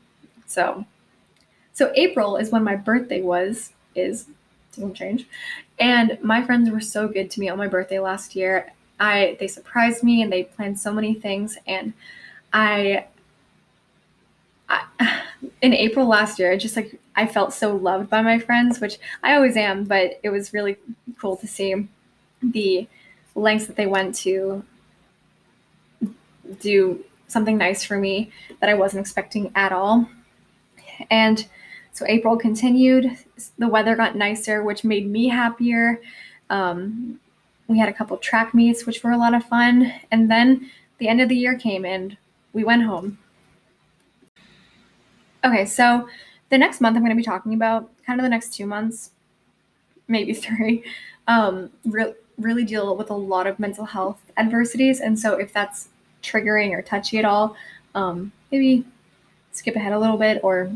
so 0.47 0.85
so 1.75 1.93
April 1.97 2.37
is 2.37 2.51
when 2.51 2.65
my 2.65 2.77
birthday 2.77 3.21
was, 3.21 3.73
is, 3.97 4.27
doesn't 4.75 4.95
change. 4.95 5.27
And 5.79 6.17
my 6.23 6.43
friends 6.43 6.71
were 6.71 6.81
so 6.81 7.09
good 7.09 7.31
to 7.33 7.41
me 7.41 7.49
on 7.49 7.59
my 7.59 7.67
birthday 7.67 7.99
last 7.99 8.37
year. 8.37 8.73
I 9.01 9.37
they 9.41 9.49
surprised 9.49 10.05
me 10.05 10.23
and 10.23 10.33
they 10.33 10.45
planned 10.45 10.79
so 10.79 10.93
many 10.93 11.15
things 11.15 11.59
and 11.67 11.93
I, 12.53 13.07
I 14.69 14.85
in 15.63 15.75
April 15.75 16.07
last 16.07 16.39
year, 16.39 16.53
I 16.53 16.57
just 16.57 16.77
like 16.77 16.99
I 17.17 17.27
felt 17.27 17.53
so 17.53 17.75
loved 17.77 18.11
by 18.11 18.23
my 18.23 18.39
friends, 18.39 18.81
which 18.81 18.99
I 19.23 19.35
always 19.35 19.57
am, 19.57 19.85
but 19.85 20.19
it 20.23 20.31
was 20.31 20.53
really 20.53 20.77
cool 21.19 21.37
to 21.37 21.47
see 21.47 21.87
the 22.43 22.89
lengths 23.35 23.67
that 23.67 23.77
they 23.77 23.87
went 23.87 24.15
to 24.17 24.65
do 26.61 27.05
something 27.29 27.57
nice 27.57 27.85
for 27.85 27.99
me 27.99 28.31
that 28.61 28.69
I 28.69 28.75
wasn't 28.75 29.01
expecting 29.01 29.51
at 29.55 29.73
all. 29.73 30.09
And 31.11 31.47
so 31.93 32.05
April 32.09 32.37
continued. 32.37 33.17
The 33.59 33.69
weather 33.69 33.97
got 33.97 34.17
nicer, 34.17 34.63
which 34.63 34.85
made 34.85 35.07
me 35.07 35.29
happier. 35.29 36.01
Um, 36.51 37.21
we 37.67 37.79
had 37.79 37.89
a 37.89 37.93
couple 37.93 38.17
track 38.19 38.55
meets, 38.55 38.85
which 38.85 39.03
were 39.03 39.13
a 39.13 39.17
lot 39.17 39.35
of 39.35 39.45
fun. 39.45 39.93
And 40.11 40.31
then 40.31 40.71
the 40.99 41.09
end 41.09 41.21
of 41.21 41.29
the 41.29 41.37
year 41.37 41.57
came 41.57 41.85
and 41.85 42.17
we 42.53 42.65
went 42.65 42.85
home. 42.85 43.19
Okay, 45.45 45.67
so 45.67 46.09
the 46.55 46.59
next 46.59 46.81
month 46.81 46.97
I'm 46.97 47.03
going 47.03 47.11
to 47.11 47.17
be 47.17 47.25
talking 47.25 47.53
about 47.53 47.91
kind 48.07 48.21
of 48.21 48.23
the 48.23 48.29
next 48.29 48.55
two 48.55 48.65
months, 48.65 49.11
maybe 50.07 50.33
three, 50.33 50.85
um, 51.27 51.71
re- 51.85 52.15
really 52.39 52.65
deal 52.65 52.97
with 52.97 53.11
a 53.11 53.15
lot 53.15 53.49
of 53.49 53.59
mental 53.59 53.85
health 53.85 54.23
adversities. 54.37 55.01
And 55.01 55.19
so 55.19 55.35
if 55.35 55.53
that's 55.53 55.89
triggering 56.23 56.71
or 56.71 56.81
touchy 56.81 57.19
at 57.19 57.25
all, 57.25 57.57
um, 57.97 58.31
maybe 58.53 58.85
skip 59.51 59.75
ahead 59.75 59.93
a 59.93 59.99
little 59.99 60.17
bit 60.17 60.39
or 60.45 60.71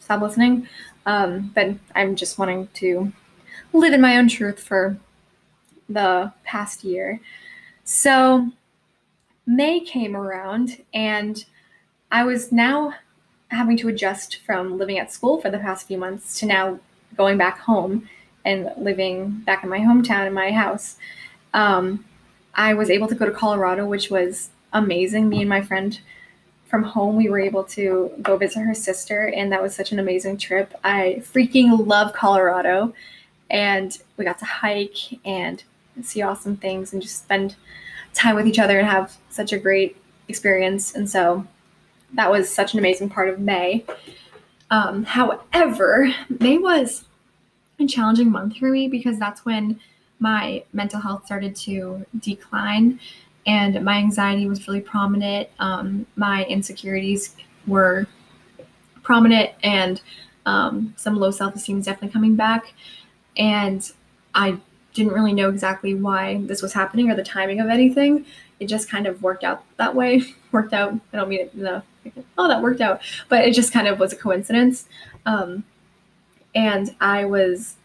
stop 0.00 0.22
listening. 0.22 0.66
Um, 1.04 1.52
but 1.54 1.74
I'm 1.94 2.16
just 2.16 2.38
wanting 2.38 2.68
to 2.74 3.12
live 3.74 3.92
in 3.92 4.00
my 4.00 4.16
own 4.16 4.28
truth 4.28 4.58
for 4.60 4.96
the 5.90 6.32
past 6.42 6.84
year. 6.84 7.20
So 7.84 8.48
May 9.46 9.80
came 9.80 10.16
around, 10.16 10.82
and 10.94 11.44
I 12.10 12.24
was 12.24 12.50
now 12.50 12.94
having 13.50 13.76
to 13.78 13.88
adjust 13.88 14.40
from 14.44 14.76
living 14.78 14.98
at 14.98 15.12
school 15.12 15.40
for 15.40 15.50
the 15.50 15.58
past 15.58 15.86
few 15.86 15.98
months 15.98 16.38
to 16.40 16.46
now 16.46 16.78
going 17.16 17.38
back 17.38 17.58
home 17.60 18.08
and 18.44 18.70
living 18.76 19.30
back 19.46 19.62
in 19.64 19.70
my 19.70 19.78
hometown 19.78 20.26
in 20.26 20.32
my 20.32 20.50
house. 20.52 20.96
Um, 21.54 22.04
I 22.54 22.74
was 22.74 22.90
able 22.90 23.08
to 23.08 23.14
go 23.14 23.24
to 23.24 23.32
Colorado, 23.32 23.86
which 23.86 24.10
was 24.10 24.50
amazing. 24.72 25.28
Me 25.28 25.40
and 25.40 25.48
my 25.48 25.62
friend 25.62 25.98
from 26.66 26.82
home, 26.82 27.16
we 27.16 27.28
were 27.28 27.40
able 27.40 27.64
to 27.64 28.10
go 28.20 28.36
visit 28.36 28.60
her 28.60 28.74
sister, 28.74 29.28
and 29.28 29.50
that 29.52 29.62
was 29.62 29.74
such 29.74 29.92
an 29.92 29.98
amazing 29.98 30.36
trip. 30.36 30.74
I 30.84 31.22
freaking 31.24 31.86
love 31.86 32.12
Colorado, 32.12 32.94
and 33.48 33.96
we 34.16 34.24
got 34.24 34.38
to 34.40 34.44
hike 34.44 35.18
and 35.24 35.62
see 36.02 36.20
awesome 36.22 36.56
things 36.56 36.92
and 36.92 37.00
just 37.00 37.22
spend 37.22 37.56
time 38.12 38.36
with 38.36 38.46
each 38.46 38.58
other 38.58 38.78
and 38.78 38.88
have 38.88 39.16
such 39.30 39.52
a 39.52 39.58
great 39.58 39.96
experience. 40.28 40.94
And 40.94 41.08
so 41.08 41.46
that 42.14 42.30
was 42.30 42.48
such 42.48 42.72
an 42.72 42.78
amazing 42.78 43.10
part 43.10 43.28
of 43.28 43.38
May. 43.38 43.84
Um, 44.70 45.04
however, 45.04 46.12
May 46.40 46.58
was 46.58 47.04
a 47.78 47.86
challenging 47.86 48.30
month 48.30 48.56
for 48.56 48.70
me 48.70 48.88
because 48.88 49.18
that's 49.18 49.44
when 49.44 49.80
my 50.20 50.64
mental 50.72 51.00
health 51.00 51.26
started 51.26 51.54
to 51.54 52.04
decline 52.18 52.98
and 53.48 53.82
my 53.82 53.96
anxiety 53.96 54.46
was 54.46 54.68
really 54.68 54.82
prominent. 54.82 55.48
Um, 55.58 56.06
my 56.16 56.44
insecurities 56.44 57.34
were 57.66 58.06
prominent, 59.02 59.50
and 59.62 60.02
um, 60.44 60.92
some 60.98 61.16
low 61.16 61.30
self 61.30 61.56
esteem 61.56 61.78
is 61.78 61.86
definitely 61.86 62.12
coming 62.12 62.36
back. 62.36 62.74
And 63.38 63.90
I 64.34 64.58
didn't 64.92 65.14
really 65.14 65.32
know 65.32 65.48
exactly 65.48 65.94
why 65.94 66.42
this 66.44 66.60
was 66.60 66.74
happening 66.74 67.10
or 67.10 67.16
the 67.16 67.22
timing 67.22 67.58
of 67.60 67.68
anything. 67.68 68.26
It 68.60 68.66
just 68.66 68.90
kind 68.90 69.06
of 69.06 69.22
worked 69.22 69.44
out 69.44 69.64
that 69.78 69.94
way. 69.94 70.22
worked 70.52 70.74
out. 70.74 70.92
I 71.12 71.16
don't 71.16 71.30
mean 71.30 71.40
it. 71.40 71.54
No, 71.54 71.82
oh, 72.36 72.48
that 72.48 72.62
worked 72.62 72.80
out, 72.80 73.00
but 73.28 73.46
it 73.46 73.54
just 73.54 73.72
kind 73.72 73.86
of 73.86 73.98
was 73.98 74.12
a 74.12 74.16
coincidence. 74.16 74.88
Um, 75.26 75.64
and 76.54 76.94
I 77.00 77.24
was 77.24 77.76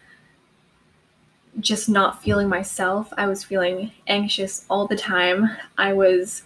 just 1.60 1.88
not 1.88 2.24
feeling 2.24 2.50
myself. 2.50 3.14
I 3.18 3.28
was 3.28 3.44
feeling 3.44 3.92
anxious 4.08 4.66
all 4.70 4.88
the 4.88 4.96
time. 4.96 5.50
I 5.78 5.94
was 5.94 6.44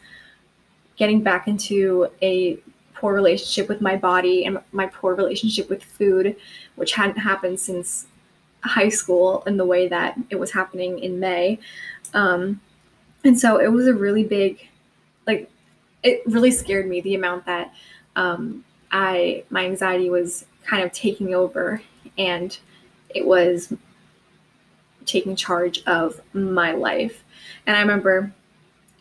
getting 0.97 1.21
back 1.21 1.47
into 1.47 2.09
a 2.21 2.57
poor 2.93 3.13
relationship 3.13 3.69
with 3.69 3.79
my 3.79 3.95
body 3.95 4.45
and 4.45 4.59
my 4.71 4.87
poor 4.87 5.15
relationship 5.15 5.69
with 5.69 5.83
food, 5.83 6.35
which 6.75 6.93
hadn't 6.93 7.17
happened 7.17 7.59
since 7.59 8.07
high 8.63 8.89
school 8.89 9.43
in 9.45 9.57
the 9.57 9.65
way 9.65 9.87
that 9.87 10.17
it 10.29 10.39
was 10.39 10.51
happening 10.51 10.99
in 10.99 11.19
May. 11.19 11.59
Um, 12.13 12.59
and 13.23 13.39
so 13.39 13.57
it 13.57 13.71
was 13.71 13.87
a 13.87 13.93
really 13.93 14.23
big, 14.23 14.67
like, 15.25 15.49
it 16.07 16.23
really 16.25 16.51
scared 16.51 16.87
me 16.87 17.01
the 17.01 17.15
amount 17.15 17.45
that 17.45 17.73
um, 18.15 18.63
I, 18.91 19.43
my 19.49 19.65
anxiety 19.65 20.09
was 20.09 20.45
kind 20.65 20.83
of 20.83 20.91
taking 20.93 21.33
over 21.33 21.81
and 22.17 22.57
it 23.13 23.25
was 23.25 23.73
taking 25.05 25.35
charge 25.35 25.83
of 25.85 26.21
my 26.33 26.71
life. 26.71 27.23
And 27.65 27.75
I 27.75 27.81
remember 27.81 28.33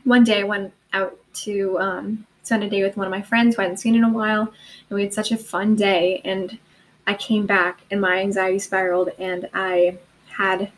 one 0.05 0.25
day 0.25 0.41
I 0.41 0.45
went 0.45 0.73
out 0.93 1.17
to 1.45 1.79
um, 1.79 2.27
spend 2.43 2.65
a 2.65 2.71
day 2.71 2.83
with 2.83 2.97
one 2.97 3.07
of 3.07 3.11
my 3.11 3.23
friends 3.23 3.55
who 3.55 3.63
I 3.63 3.65
hadn't 3.65 3.79
seen 3.79 3.95
in 3.95 4.05
a 4.05 4.13
while, 4.13 4.53
and 4.89 4.97
we 4.97 5.03
had 5.03 5.15
such 5.15 5.33
a 5.33 5.37
fun 5.37 5.77
day. 5.77 6.21
And 6.25 6.59
I 7.07 7.15
came 7.15 7.47
back 7.47 7.83
and 7.91 8.01
my 8.01 8.19
anxiety 8.19 8.59
spiraled, 8.59 9.11
and 9.19 9.49
I 9.55 9.99
had 10.29 10.71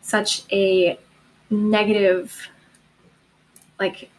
such 0.00 0.44
a 0.50 0.98
negative, 1.50 2.48
like, 3.78 4.10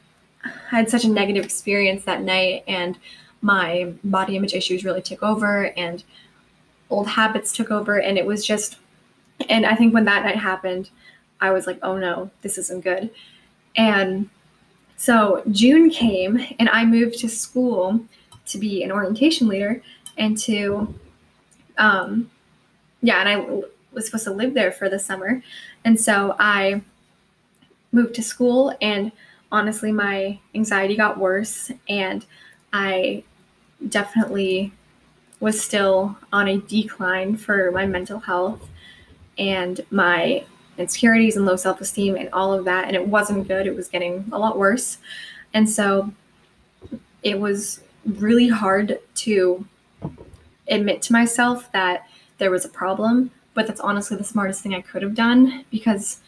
I 0.71 0.75
had 0.77 0.89
such 0.89 1.05
a 1.05 1.09
negative 1.09 1.45
experience 1.45 2.03
that 2.05 2.21
night, 2.21 2.63
and 2.67 2.97
my 3.41 3.93
body 4.03 4.35
image 4.35 4.53
issues 4.53 4.83
really 4.83 5.01
took 5.01 5.23
over, 5.23 5.71
and 5.77 6.03
old 6.89 7.07
habits 7.07 7.53
took 7.53 7.71
over, 7.71 7.99
and 7.99 8.17
it 8.17 8.25
was 8.25 8.45
just 8.45 8.77
and 9.47 9.65
I 9.65 9.75
think 9.75 9.93
when 9.93 10.05
that 10.05 10.25
night 10.25 10.35
happened, 10.35 10.89
I 11.39 11.51
was 11.51 11.67
like, 11.67 11.79
oh 11.81 11.97
no, 11.97 12.29
this 12.41 12.57
isn't 12.57 12.83
good. 12.83 13.09
And 13.75 14.29
so 14.97 15.43
June 15.51 15.89
came 15.89 16.45
and 16.59 16.67
I 16.69 16.83
moved 16.85 17.19
to 17.19 17.29
school 17.29 18.01
to 18.47 18.57
be 18.57 18.83
an 18.83 18.91
orientation 18.91 19.47
leader 19.47 19.81
and 20.17 20.37
to, 20.39 20.93
um, 21.77 22.29
yeah, 23.01 23.19
and 23.21 23.29
I 23.29 23.63
was 23.93 24.05
supposed 24.05 24.25
to 24.25 24.33
live 24.33 24.53
there 24.53 24.71
for 24.71 24.89
the 24.89 24.99
summer. 24.99 25.41
And 25.85 25.99
so 25.99 26.35
I 26.39 26.81
moved 27.91 28.15
to 28.15 28.23
school 28.23 28.75
and 28.81 29.11
honestly, 29.51 29.91
my 29.91 30.39
anxiety 30.55 30.95
got 30.95 31.17
worse 31.17 31.71
and 31.87 32.25
I 32.73 33.23
definitely 33.87 34.71
was 35.39 35.61
still 35.61 36.17
on 36.33 36.47
a 36.47 36.57
decline 36.57 37.37
for 37.37 37.71
my 37.71 37.85
mental 37.85 38.19
health 38.19 38.67
and 39.37 39.81
my 39.89 40.43
insecurities 40.77 41.37
and 41.37 41.45
low 41.45 41.55
self 41.55 41.81
esteem 41.81 42.15
and 42.15 42.29
all 42.33 42.53
of 42.53 42.65
that. 42.65 42.85
And 42.85 42.95
it 42.95 43.07
wasn't 43.07 43.47
good, 43.47 43.67
it 43.67 43.75
was 43.75 43.87
getting 43.87 44.27
a 44.31 44.39
lot 44.39 44.57
worse. 44.57 44.97
And 45.53 45.69
so 45.69 46.11
it 47.23 47.39
was 47.39 47.81
really 48.05 48.47
hard 48.47 48.99
to 49.13 49.65
admit 50.67 51.01
to 51.03 51.13
myself 51.13 51.71
that 51.71 52.07
there 52.37 52.51
was 52.51 52.65
a 52.65 52.69
problem, 52.69 53.31
but 53.53 53.67
that's 53.67 53.81
honestly 53.81 54.15
the 54.15 54.23
smartest 54.23 54.61
thing 54.61 54.73
I 54.73 54.81
could 54.81 55.01
have 55.01 55.15
done 55.15 55.65
because 55.71 56.21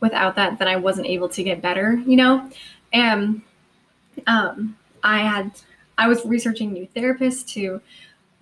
without 0.00 0.36
that, 0.36 0.58
then 0.58 0.68
I 0.68 0.76
wasn't 0.76 1.06
able 1.06 1.28
to 1.30 1.42
get 1.42 1.62
better, 1.62 2.02
you 2.06 2.16
know? 2.16 2.50
And 2.92 3.42
um, 4.26 4.76
I 5.02 5.18
had, 5.18 5.52
I 5.98 6.08
was 6.08 6.24
researching 6.24 6.72
new 6.72 6.86
therapists 6.94 7.46
to, 7.54 7.80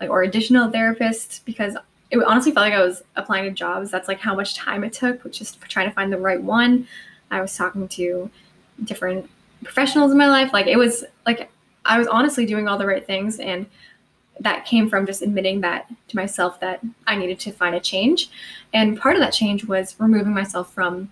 like, 0.00 0.10
or 0.10 0.22
additional 0.22 0.70
therapists 0.70 1.44
because 1.44 1.76
it 2.10 2.18
honestly 2.18 2.52
felt 2.52 2.66
like 2.66 2.74
I 2.74 2.84
was 2.84 3.02
applying 3.16 3.44
to 3.44 3.50
jobs. 3.50 3.90
That's 3.90 4.08
like 4.08 4.20
how 4.20 4.34
much 4.34 4.54
time 4.54 4.84
it 4.84 4.92
took, 4.92 5.24
which 5.24 5.40
is 5.40 5.52
trying 5.68 5.88
to 5.88 5.94
find 5.94 6.12
the 6.12 6.18
right 6.18 6.42
one. 6.42 6.86
I 7.30 7.40
was 7.40 7.56
talking 7.56 7.88
to 7.88 8.30
different 8.82 9.28
professionals 9.62 10.12
in 10.12 10.18
my 10.18 10.28
life. 10.28 10.52
Like 10.52 10.66
it 10.66 10.76
was 10.76 11.04
like 11.26 11.50
I 11.84 11.98
was 11.98 12.06
honestly 12.06 12.46
doing 12.46 12.68
all 12.68 12.78
the 12.78 12.86
right 12.86 13.04
things 13.04 13.40
and 13.40 13.66
that 14.40 14.64
came 14.64 14.88
from 14.88 15.06
just 15.06 15.22
admitting 15.22 15.60
that 15.60 15.86
to 16.08 16.16
myself 16.16 16.60
that 16.60 16.80
I 17.06 17.16
needed 17.16 17.38
to 17.40 17.52
find 17.52 17.74
a 17.74 17.80
change. 17.80 18.30
And 18.72 18.98
part 18.98 19.16
of 19.16 19.20
that 19.20 19.32
change 19.32 19.64
was 19.64 19.94
removing 19.98 20.34
myself 20.34 20.72
from 20.72 21.10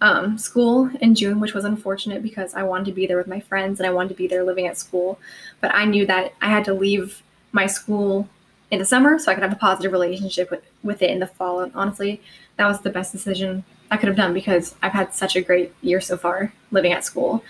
um, 0.00 0.36
school 0.38 0.90
in 1.00 1.14
June, 1.14 1.40
which 1.40 1.54
was 1.54 1.64
unfortunate 1.64 2.22
because 2.22 2.54
I 2.54 2.62
wanted 2.62 2.86
to 2.86 2.92
be 2.92 3.06
there 3.06 3.16
with 3.16 3.26
my 3.26 3.40
friends 3.40 3.80
and 3.80 3.86
I 3.86 3.92
wanted 3.92 4.10
to 4.10 4.14
be 4.14 4.26
there 4.26 4.44
living 4.44 4.66
at 4.66 4.78
school. 4.78 5.18
But 5.60 5.74
I 5.74 5.84
knew 5.84 6.06
that 6.06 6.34
I 6.42 6.48
had 6.48 6.64
to 6.66 6.74
leave 6.74 7.22
my 7.52 7.66
school 7.66 8.28
in 8.70 8.78
the 8.78 8.84
summer 8.84 9.18
so 9.18 9.30
I 9.30 9.34
could 9.34 9.42
have 9.42 9.52
a 9.52 9.56
positive 9.56 9.92
relationship 9.92 10.50
with, 10.50 10.62
with 10.82 11.02
it 11.02 11.10
in 11.10 11.20
the 11.20 11.26
fall. 11.26 11.60
And 11.60 11.72
honestly, 11.74 12.20
that 12.56 12.66
was 12.66 12.80
the 12.80 12.90
best 12.90 13.12
decision 13.12 13.64
I 13.90 13.96
could 13.96 14.08
have 14.08 14.16
done 14.16 14.34
because 14.34 14.74
I've 14.82 14.92
had 14.92 15.14
such 15.14 15.36
a 15.36 15.40
great 15.40 15.72
year 15.80 16.00
so 16.00 16.16
far 16.16 16.52
living 16.70 16.92
at 16.92 17.04
school. 17.04 17.42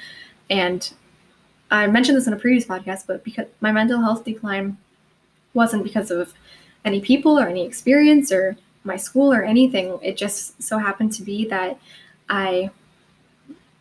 And 0.49 0.93
I 1.71 1.87
mentioned 1.89 2.17
this 2.17 2.27
in 2.27 2.33
a 2.33 2.39
previous 2.39 2.65
podcast, 2.65 3.07
but 3.07 3.25
because 3.25 3.47
my 3.61 3.73
mental 3.73 4.01
health 4.01 4.25
decline 4.25 4.77
wasn't 5.55 5.83
because 5.83 6.11
of 6.11 6.35
any 6.85 7.01
people 7.01 7.39
or 7.39 7.49
any 7.49 7.67
experience 7.67 8.31
or 8.31 8.57
my 8.85 8.97
school 8.97 9.33
or 9.33 9.43
anything. 9.43 9.99
It 10.03 10.17
just 10.17 10.63
so 10.63 10.79
happened 10.79 11.13
to 11.15 11.23
be 11.23 11.47
that 11.49 11.79
I 12.29 12.71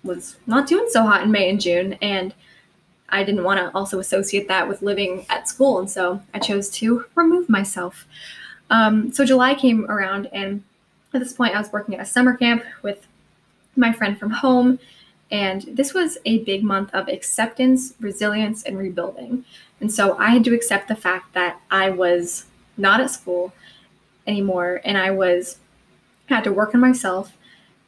was 0.03 0.37
not 0.45 0.67
doing 0.67 0.87
so 0.89 1.03
hot 1.03 1.23
in 1.23 1.31
May 1.31 1.49
and 1.49 1.59
June, 1.59 1.93
and 2.01 2.33
I 3.09 3.23
didn't 3.23 3.43
want 3.43 3.59
to 3.59 3.75
also 3.77 3.99
associate 3.99 4.47
that 4.47 4.67
with 4.67 4.81
living 4.81 5.25
at 5.29 5.47
school, 5.47 5.79
and 5.79 5.89
so 5.89 6.21
I 6.33 6.39
chose 6.39 6.69
to 6.71 7.05
remove 7.15 7.49
myself. 7.49 8.05
Um, 8.69 9.11
so 9.11 9.25
July 9.25 9.55
came 9.55 9.89
around, 9.89 10.27
and 10.31 10.63
at 11.13 11.21
this 11.21 11.33
point, 11.33 11.55
I 11.55 11.59
was 11.59 11.71
working 11.71 11.95
at 11.95 12.01
a 12.01 12.05
summer 12.05 12.35
camp 12.35 12.63
with 12.81 13.07
my 13.75 13.91
friend 13.91 14.17
from 14.17 14.31
home, 14.31 14.79
and 15.31 15.63
this 15.63 15.93
was 15.93 16.17
a 16.25 16.39
big 16.39 16.63
month 16.63 16.93
of 16.93 17.07
acceptance, 17.07 17.93
resilience, 17.99 18.63
and 18.63 18.77
rebuilding. 18.77 19.43
And 19.81 19.91
so 19.91 20.17
I 20.17 20.29
had 20.29 20.43
to 20.45 20.53
accept 20.53 20.87
the 20.87 20.95
fact 20.95 21.33
that 21.33 21.59
I 21.69 21.89
was 21.89 22.45
not 22.77 23.01
at 23.01 23.09
school 23.09 23.53
anymore 24.27 24.81
and 24.83 24.97
I 24.97 25.11
was 25.11 25.57
had 26.27 26.43
to 26.43 26.51
work 26.51 26.73
on 26.73 26.81
myself 26.81 27.33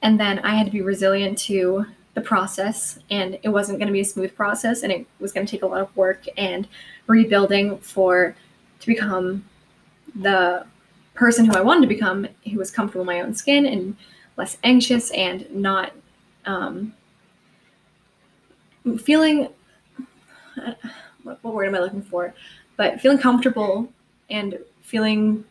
and 0.01 0.19
then 0.19 0.39
I 0.39 0.55
had 0.55 0.65
to 0.65 0.71
be 0.71 0.81
resilient 0.81 1.37
to 1.39 1.85
the 2.13 2.21
process 2.21 2.99
and 3.11 3.37
it 3.43 3.49
wasn't 3.49 3.79
going 3.79 3.87
to 3.87 3.93
be 3.93 4.01
a 4.01 4.05
smooth 4.05 4.35
process 4.35 4.81
and 4.81 4.91
it 4.91 5.05
was 5.19 5.31
going 5.31 5.45
to 5.45 5.51
take 5.51 5.61
a 5.61 5.67
lot 5.67 5.81
of 5.81 5.95
work 5.95 6.25
and 6.35 6.67
rebuilding 7.05 7.77
for 7.77 8.35
to 8.79 8.87
become 8.87 9.45
the 10.15 10.65
person 11.13 11.45
who 11.45 11.53
I 11.53 11.61
wanted 11.61 11.81
to 11.81 11.87
become 11.87 12.27
who 12.49 12.57
was 12.57 12.71
comfortable 12.71 13.01
in 13.01 13.07
my 13.07 13.21
own 13.21 13.35
skin 13.35 13.65
and 13.65 13.95
less 14.35 14.57
anxious 14.63 15.11
and 15.11 15.49
not 15.53 15.91
um, 16.45 16.93
feeling 18.99 19.49
what, 21.23 21.43
what 21.43 21.53
word 21.53 21.67
am 21.67 21.75
I 21.75 21.79
looking 21.79 22.01
for? 22.01 22.33
But 22.77 23.01
feeling 23.01 23.17
comfortable 23.17 23.91
and 24.29 24.57
feeling 24.81 25.43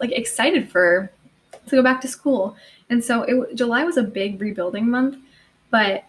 like 0.00 0.12
excited 0.12 0.70
for 0.70 1.10
to 1.66 1.76
go 1.76 1.82
back 1.82 2.00
to 2.02 2.08
school. 2.08 2.56
And 2.90 3.02
so 3.02 3.22
it, 3.22 3.54
July 3.54 3.84
was 3.84 3.96
a 3.96 4.02
big 4.02 4.40
rebuilding 4.40 4.88
month, 4.88 5.16
but 5.70 6.04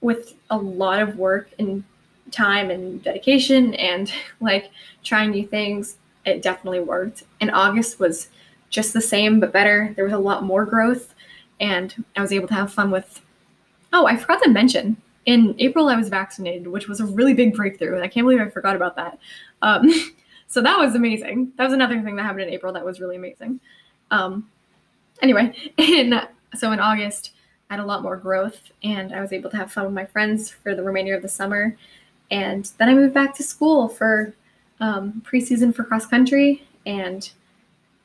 with 0.00 0.34
a 0.50 0.56
lot 0.56 1.00
of 1.00 1.16
work 1.16 1.50
and 1.58 1.84
time 2.30 2.70
and 2.70 3.02
dedication 3.02 3.74
and 3.74 4.12
like 4.40 4.70
trying 5.02 5.30
new 5.30 5.46
things, 5.46 5.96
it 6.24 6.42
definitely 6.42 6.80
worked. 6.80 7.22
And 7.40 7.50
August 7.50 8.00
was 8.00 8.28
just 8.68 8.92
the 8.92 9.00
same 9.00 9.40
but 9.40 9.52
better. 9.52 9.92
There 9.96 10.04
was 10.04 10.12
a 10.12 10.18
lot 10.18 10.42
more 10.42 10.64
growth 10.64 11.14
and 11.60 12.04
I 12.16 12.20
was 12.20 12.32
able 12.32 12.48
to 12.48 12.54
have 12.54 12.72
fun 12.72 12.90
with 12.90 13.22
Oh, 13.92 14.06
I 14.06 14.16
forgot 14.16 14.42
to 14.42 14.50
mention 14.50 14.96
in 15.26 15.56
April, 15.58 15.88
I 15.88 15.96
was 15.96 16.08
vaccinated, 16.08 16.68
which 16.68 16.88
was 16.88 17.00
a 17.00 17.04
really 17.04 17.34
big 17.34 17.54
breakthrough. 17.54 17.94
And 17.94 18.04
I 18.04 18.08
can't 18.08 18.24
believe 18.24 18.40
I 18.40 18.48
forgot 18.48 18.76
about 18.76 18.96
that. 18.96 19.18
Um, 19.60 19.90
so 20.46 20.62
that 20.62 20.78
was 20.78 20.94
amazing. 20.94 21.52
That 21.56 21.64
was 21.64 21.72
another 21.72 22.00
thing 22.00 22.16
that 22.16 22.22
happened 22.22 22.44
in 22.44 22.50
April 22.50 22.72
that 22.72 22.84
was 22.84 23.00
really 23.00 23.16
amazing. 23.16 23.60
Um, 24.10 24.48
anyway, 25.22 25.54
in, 25.76 26.20
so 26.54 26.72
in 26.72 26.80
August, 26.80 27.32
I 27.70 27.74
had 27.74 27.82
a 27.82 27.86
lot 27.86 28.02
more 28.02 28.16
growth 28.16 28.70
and 28.82 29.12
I 29.12 29.20
was 29.20 29.32
able 29.32 29.50
to 29.50 29.56
have 29.56 29.72
fun 29.72 29.84
with 29.84 29.94
my 29.94 30.04
friends 30.04 30.50
for 30.50 30.74
the 30.74 30.82
remainder 30.82 31.14
of 31.14 31.22
the 31.22 31.28
summer. 31.28 31.76
And 32.30 32.70
then 32.78 32.88
I 32.88 32.94
moved 32.94 33.14
back 33.14 33.34
to 33.36 33.42
school 33.42 33.88
for 33.88 34.34
um, 34.80 35.22
preseason 35.24 35.74
for 35.74 35.84
cross 35.84 36.06
country. 36.06 36.66
And 36.84 37.30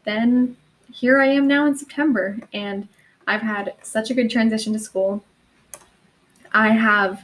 then 0.04 0.58
here 0.91 1.19
I 1.19 1.28
am 1.28 1.47
now 1.47 1.65
in 1.65 1.78
September. 1.78 2.38
And 2.54 2.88
I've 3.28 3.41
had 3.41 3.74
such 3.84 4.10
a 4.10 4.13
good 4.13 4.30
transition 4.30 4.74
to 4.74 4.80
school. 4.80 5.24
I 6.54 6.69
have, 6.69 7.24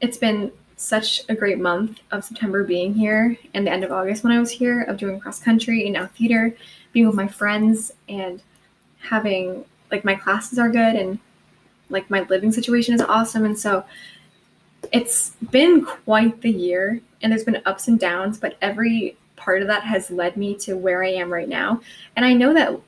it's 0.00 0.18
been 0.18 0.52
such 0.76 1.22
a 1.28 1.34
great 1.34 1.58
month 1.58 2.00
of 2.10 2.24
September 2.24 2.64
being 2.64 2.94
here 2.94 3.36
and 3.54 3.66
the 3.66 3.70
end 3.70 3.84
of 3.84 3.92
August 3.92 4.24
when 4.24 4.32
I 4.32 4.40
was 4.40 4.50
here, 4.50 4.82
of 4.82 4.96
doing 4.96 5.18
cross 5.20 5.40
country 5.40 5.84
and 5.84 5.94
now 5.94 6.06
theater, 6.06 6.54
being 6.92 7.06
with 7.06 7.14
my 7.14 7.28
friends 7.28 7.92
and 8.08 8.42
having 9.02 9.64
like 9.90 10.04
my 10.04 10.14
classes 10.14 10.58
are 10.58 10.70
good 10.70 10.96
and 10.96 11.18
like 11.90 12.10
my 12.10 12.22
living 12.22 12.52
situation 12.52 12.94
is 12.94 13.02
awesome. 13.02 13.44
And 13.44 13.58
so 13.58 13.84
it's 14.92 15.30
been 15.50 15.84
quite 15.84 16.40
the 16.40 16.50
year 16.50 17.00
and 17.20 17.30
there's 17.30 17.44
been 17.44 17.62
ups 17.66 17.88
and 17.88 18.00
downs, 18.00 18.38
but 18.38 18.56
every 18.60 19.16
part 19.36 19.62
of 19.62 19.68
that 19.68 19.84
has 19.84 20.10
led 20.10 20.36
me 20.36 20.54
to 20.54 20.76
where 20.76 21.04
I 21.04 21.08
am 21.08 21.32
right 21.32 21.48
now. 21.48 21.80
And 22.16 22.24
I 22.24 22.32
know 22.32 22.54
that 22.54 22.80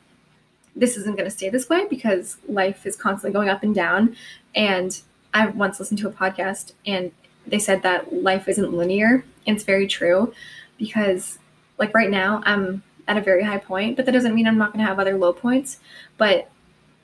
this 0.77 0.97
isn't 0.97 1.17
going 1.17 1.29
to 1.29 1.37
stay 1.37 1.49
this 1.51 1.69
way 1.69 1.87
because 1.89 2.39
life 2.49 2.87
is 2.87 2.97
constantly 2.97 3.33
going 3.33 3.49
up 3.49 3.63
and 3.63 3.75
down. 3.75 4.17
And 4.55 5.01
I 5.33 5.47
once 5.49 5.79
listened 5.79 5.99
to 6.01 6.09
a 6.09 6.13
podcast 6.13 6.73
and 6.87 7.13
they 7.47 7.59
said 7.59 7.83
that 7.83 8.13
life 8.13 8.49
isn't 8.49 8.73
linear. 8.73 9.25
And 9.47 9.57
it's 9.57 9.65
very 9.65 9.87
true 9.87 10.33
because, 10.79 11.39
like, 11.79 11.95
right 11.95 12.11
now, 12.11 12.43
I'm 12.47 12.83
at 13.07 13.17
a 13.17 13.21
very 13.21 13.43
high 13.43 13.59
point, 13.59 13.97
but 13.97 14.07
that 14.07 14.13
doesn't 14.13 14.35
mean 14.35 14.47
I'm 14.47 14.59
not 14.59 14.73
going 14.73 14.85
to 14.85 14.89
have 14.89 14.99
other 14.99 15.17
low 15.17 15.33
points. 15.33 15.79
But 16.17 16.51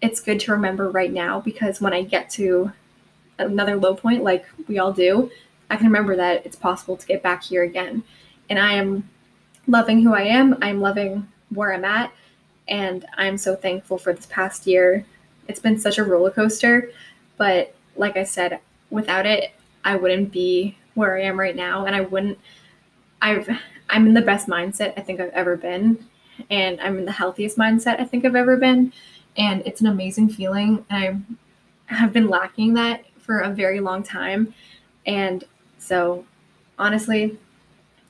it's 0.00 0.20
good 0.20 0.40
to 0.40 0.52
remember 0.52 0.90
right 0.90 1.12
now 1.12 1.40
because 1.40 1.80
when 1.80 1.92
I 1.92 2.02
get 2.02 2.30
to 2.30 2.72
another 3.38 3.76
low 3.76 3.94
point, 3.94 4.22
like 4.22 4.46
we 4.66 4.78
all 4.78 4.92
do, 4.92 5.30
I 5.68 5.76
can 5.76 5.86
remember 5.86 6.16
that 6.16 6.44
it's 6.46 6.56
possible 6.56 6.96
to 6.96 7.06
get 7.06 7.22
back 7.22 7.44
here 7.44 7.62
again. 7.62 8.02
And 8.48 8.58
I 8.58 8.72
am 8.72 9.08
loving 9.66 10.02
who 10.02 10.14
I 10.14 10.22
am. 10.22 10.56
I'm 10.62 10.80
loving 10.80 11.28
where 11.50 11.72
I'm 11.72 11.84
at. 11.84 12.12
And 12.68 13.04
I'm 13.16 13.36
so 13.36 13.54
thankful 13.54 13.98
for 13.98 14.12
this 14.12 14.26
past 14.26 14.66
year. 14.66 15.04
It's 15.48 15.60
been 15.60 15.78
such 15.78 15.98
a 15.98 16.04
roller 16.04 16.30
coaster, 16.30 16.92
but 17.36 17.74
like 17.96 18.16
I 18.16 18.24
said, 18.24 18.60
without 18.90 19.26
it, 19.26 19.52
I 19.84 19.96
wouldn't 19.96 20.30
be 20.30 20.76
where 20.94 21.16
I 21.16 21.22
am 21.22 21.38
right 21.38 21.56
now, 21.56 21.86
and 21.86 21.96
I 21.96 22.02
wouldn't. 22.02 22.38
I've 23.22 23.48
I'm 23.90 24.06
in 24.06 24.14
the 24.14 24.22
best 24.22 24.48
mindset 24.48 24.94
I 24.96 25.02
think 25.02 25.20
I've 25.20 25.32
ever 25.32 25.56
been, 25.56 26.04
and 26.48 26.80
I'm 26.80 26.98
in 26.98 27.04
the 27.04 27.12
healthiest 27.12 27.58
mindset 27.58 28.00
I 28.00 28.04
think 28.04 28.24
I've 28.24 28.36
ever 28.36 28.56
been, 28.56 28.92
and 29.36 29.62
it's 29.66 29.80
an 29.80 29.88
amazing 29.88 30.30
feeling. 30.30 30.84
And 30.88 31.36
I 31.90 31.94
have 31.94 32.12
been 32.12 32.28
lacking 32.28 32.74
that 32.74 33.04
for 33.18 33.40
a 33.40 33.50
very 33.50 33.80
long 33.80 34.02
time, 34.02 34.54
and 35.06 35.44
so 35.78 36.24
honestly, 36.78 37.38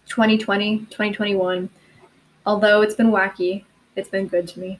2020, 0.07 0.79
2021, 0.91 1.69
although 2.47 2.83
it's 2.83 2.95
been 2.95 3.11
wacky, 3.11 3.65
it's 3.97 4.09
been 4.09 4.29
good 4.29 4.47
to 4.49 4.61
me. 4.61 4.79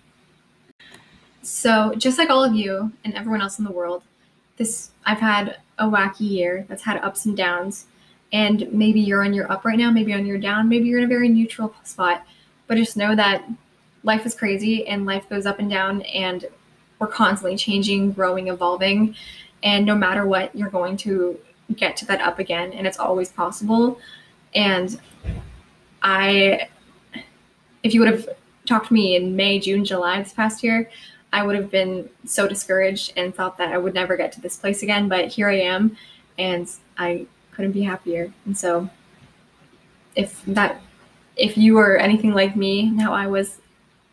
So, 1.43 1.95
just 1.97 2.19
like 2.19 2.31
all 2.31 2.45
of 2.45 2.55
you 2.55 2.93
and 3.05 3.15
everyone 3.15 3.41
else 3.41 3.59
in 3.59 3.65
the 3.65 3.73
world, 3.73 4.03
this 4.57 4.91
I've 5.07 5.21
had 5.21 5.57
a 5.79 5.87
wacky 5.87 6.29
year 6.29 6.67
that's 6.69 6.83
had 6.83 7.03
ups 7.03 7.25
and 7.25 7.37
downs. 7.37 7.87
And 8.33 8.73
maybe 8.73 9.01
you're 9.01 9.25
on 9.25 9.35
your 9.35 9.51
up 9.51 9.65
right 9.65 9.79
now, 9.79 9.91
maybe 9.91 10.15
on 10.15 10.25
your 10.25 10.39
down, 10.39 10.69
maybe 10.69 10.89
you're 10.89 10.99
in 10.99 11.05
a 11.05 11.09
very 11.09 11.29
neutral 11.29 11.75
spot. 11.85 12.25
But 12.67 12.77
just 12.77 12.97
know 12.97 13.17
that 13.17 13.45
life 14.05 14.25
is 14.25 14.35
crazy 14.35 14.87
and 14.87 15.05
life 15.05 15.29
goes 15.29 15.47
up 15.47 15.59
and 15.59 15.69
down 15.69 16.03
and 16.03 16.47
we're 16.99 17.09
constantly 17.09 17.57
changing, 17.57 18.13
growing, 18.13 18.49
evolving. 18.49 19.15
And 19.63 19.85
no 19.85 19.95
matter 19.95 20.27
what, 20.27 20.55
you're 20.55 20.71
going 20.71 20.97
to 20.99 21.39
get 21.77 21.97
to 21.99 22.07
that 22.07 22.21
up 22.21 22.39
again 22.39 22.73
and 22.73 22.87
it's 22.87 22.99
always 22.99 23.31
possible. 23.31 24.01
And 24.55 25.01
I 26.03 26.69
if 27.83 27.95
you 27.95 28.01
would 28.01 28.11
have 28.11 28.29
talked 28.67 28.89
to 28.89 28.95
me 28.95 29.17
in 29.17 29.37
May, 29.37 29.59
June, 29.59 29.85
July 29.85 30.23
this 30.23 30.33
past 30.33 30.63
year, 30.63 30.91
I 31.33 31.45
would 31.45 31.57
have 31.57 31.71
been 31.71 32.09
so 32.25 32.47
discouraged 32.49 33.13
and 33.17 33.35
thought 33.35 33.57
that 33.59 33.73
I 33.73 33.79
would 33.79 33.95
never 33.95 34.17
get 34.17 34.33
to 34.33 34.41
this 34.41 34.57
place 34.57 34.83
again. 34.83 35.09
But 35.09 35.29
here 35.29 35.49
I 35.49 35.61
am, 35.61 35.97
and 36.39 36.69
I 36.99 37.27
couldn't 37.61 37.73
be 37.73 37.83
happier. 37.83 38.33
And 38.47 38.57
so, 38.57 38.89
if 40.17 40.43
that, 40.47 40.81
if 41.37 41.59
you 41.59 41.75
were 41.75 41.99
anything 41.99 42.33
like 42.33 42.57
me, 42.57 42.89
now 42.89 43.13
I 43.13 43.27
was 43.27 43.59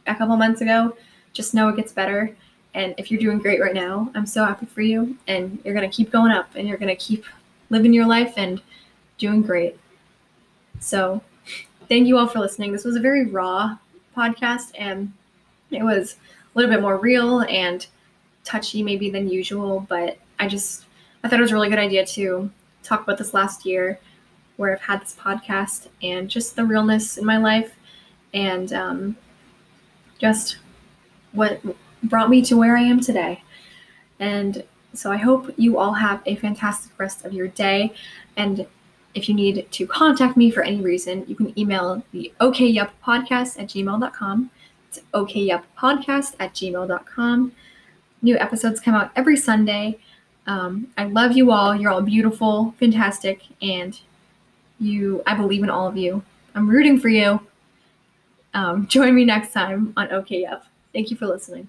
a 0.06 0.14
couple 0.14 0.36
months 0.36 0.60
ago, 0.60 0.98
just 1.32 1.54
know 1.54 1.70
it 1.70 1.78
gets 1.78 1.94
better. 1.94 2.36
And 2.74 2.94
if 2.98 3.10
you're 3.10 3.22
doing 3.22 3.40
great 3.40 3.62
right 3.62 3.74
now, 3.74 4.12
I'm 4.16 4.26
so 4.26 4.44
happy 4.44 4.66
for 4.66 4.82
you. 4.82 5.18
And 5.28 5.60
you're 5.64 5.74
gonna 5.74 5.88
keep 5.88 6.12
going 6.12 6.34
up, 6.34 6.50
and 6.56 6.68
you're 6.68 6.78
gonna 6.78 6.98
keep 6.98 7.24
living 7.70 7.94
your 7.94 8.06
life 8.06 8.34
and 8.36 8.62
doing 9.18 9.42
great. 9.42 9.80
So, 10.82 11.22
thank 11.88 12.06
you 12.06 12.18
all 12.18 12.28
for 12.28 12.40
listening. 12.40 12.74
This 12.74 12.84
was 12.84 12.98
a 12.98 13.00
very 13.02 13.28
raw 13.28 13.78
podcast, 14.14 14.74
and 14.78 15.14
it 15.72 15.84
was 15.84 16.18
a 16.54 16.60
little 16.60 16.70
bit 16.70 16.82
more 16.82 16.98
real 16.98 17.44
and 17.44 17.88
touchy 18.44 18.84
maybe 18.84 19.10
than 19.10 19.30
usual. 19.30 19.86
But 19.88 20.18
I 20.38 20.50
just 20.50 20.84
I 21.24 21.30
thought 21.30 21.40
it 21.40 21.44
was 21.44 21.52
a 21.52 21.56
really 21.56 21.70
good 21.70 21.80
idea 21.80 22.06
to 22.08 22.52
talk 22.88 23.04
about 23.04 23.18
this 23.18 23.34
last 23.34 23.66
year, 23.66 24.00
where 24.56 24.74
I've 24.74 24.82
had 24.82 25.02
this 25.02 25.16
podcast 25.20 25.88
and 26.02 26.30
just 26.30 26.56
the 26.56 26.66
realness 26.66 27.18
in 27.18 27.26
my 27.26 27.38
life, 27.38 27.76
and 28.34 28.72
um, 28.74 29.18
just 30.20 30.58
what 31.32 31.62
brought 32.04 32.30
me 32.30 32.42
to 32.44 32.58
where 32.58 32.78
I 32.78 32.82
am 32.82 33.00
today. 33.00 33.44
And 34.20 34.64
so 34.94 35.12
I 35.12 35.18
hope 35.18 35.54
you 35.58 35.78
all 35.78 35.94
have 35.94 36.22
a 36.26 36.36
fantastic 36.36 36.98
rest 36.98 37.26
of 37.26 37.34
your 37.34 37.48
day. 37.48 37.94
And 38.36 38.66
if 39.14 39.28
you 39.28 39.36
need 39.36 39.68
to 39.72 39.88
contact 39.88 40.38
me 40.38 40.52
for 40.52 40.64
any 40.64 40.82
reason, 40.82 41.26
you 41.28 41.36
can 41.36 41.58
email 41.58 42.04
the 42.12 42.32
okyuppodcast 42.40 43.60
at 43.60 43.68
gmail.com. 43.68 44.52
It's 44.90 45.00
okyuppodcast 45.14 46.36
at 46.40 46.54
gmail.com. 46.54 47.52
New 48.22 48.38
episodes 48.38 48.80
come 48.80 48.96
out 48.96 49.12
every 49.16 49.38
Sunday. 49.38 50.00
Um, 50.48 50.88
I 50.98 51.06
love 51.06 51.34
you 51.34 51.52
all. 51.52 51.76
You're 51.76 51.92
all 51.92 52.02
beautiful, 52.02 52.74
fantastic, 52.80 53.42
and 53.62 54.00
you. 54.80 55.22
I 55.28 55.36
believe 55.36 55.64
in 55.64 55.70
all 55.70 55.88
of 55.88 55.98
you. 55.98 56.24
I'm 56.56 56.70
rooting 56.70 57.00
for 57.00 57.10
you. 57.10 57.40
Um, 58.54 58.88
join 58.90 59.14
me 59.14 59.26
next 59.26 59.52
time 59.52 59.94
on 59.98 60.12
OK 60.12 60.42
Yup. 60.42 60.66
Thank 60.94 61.12
you 61.12 61.18
for 61.18 61.28
listening. 61.28 61.68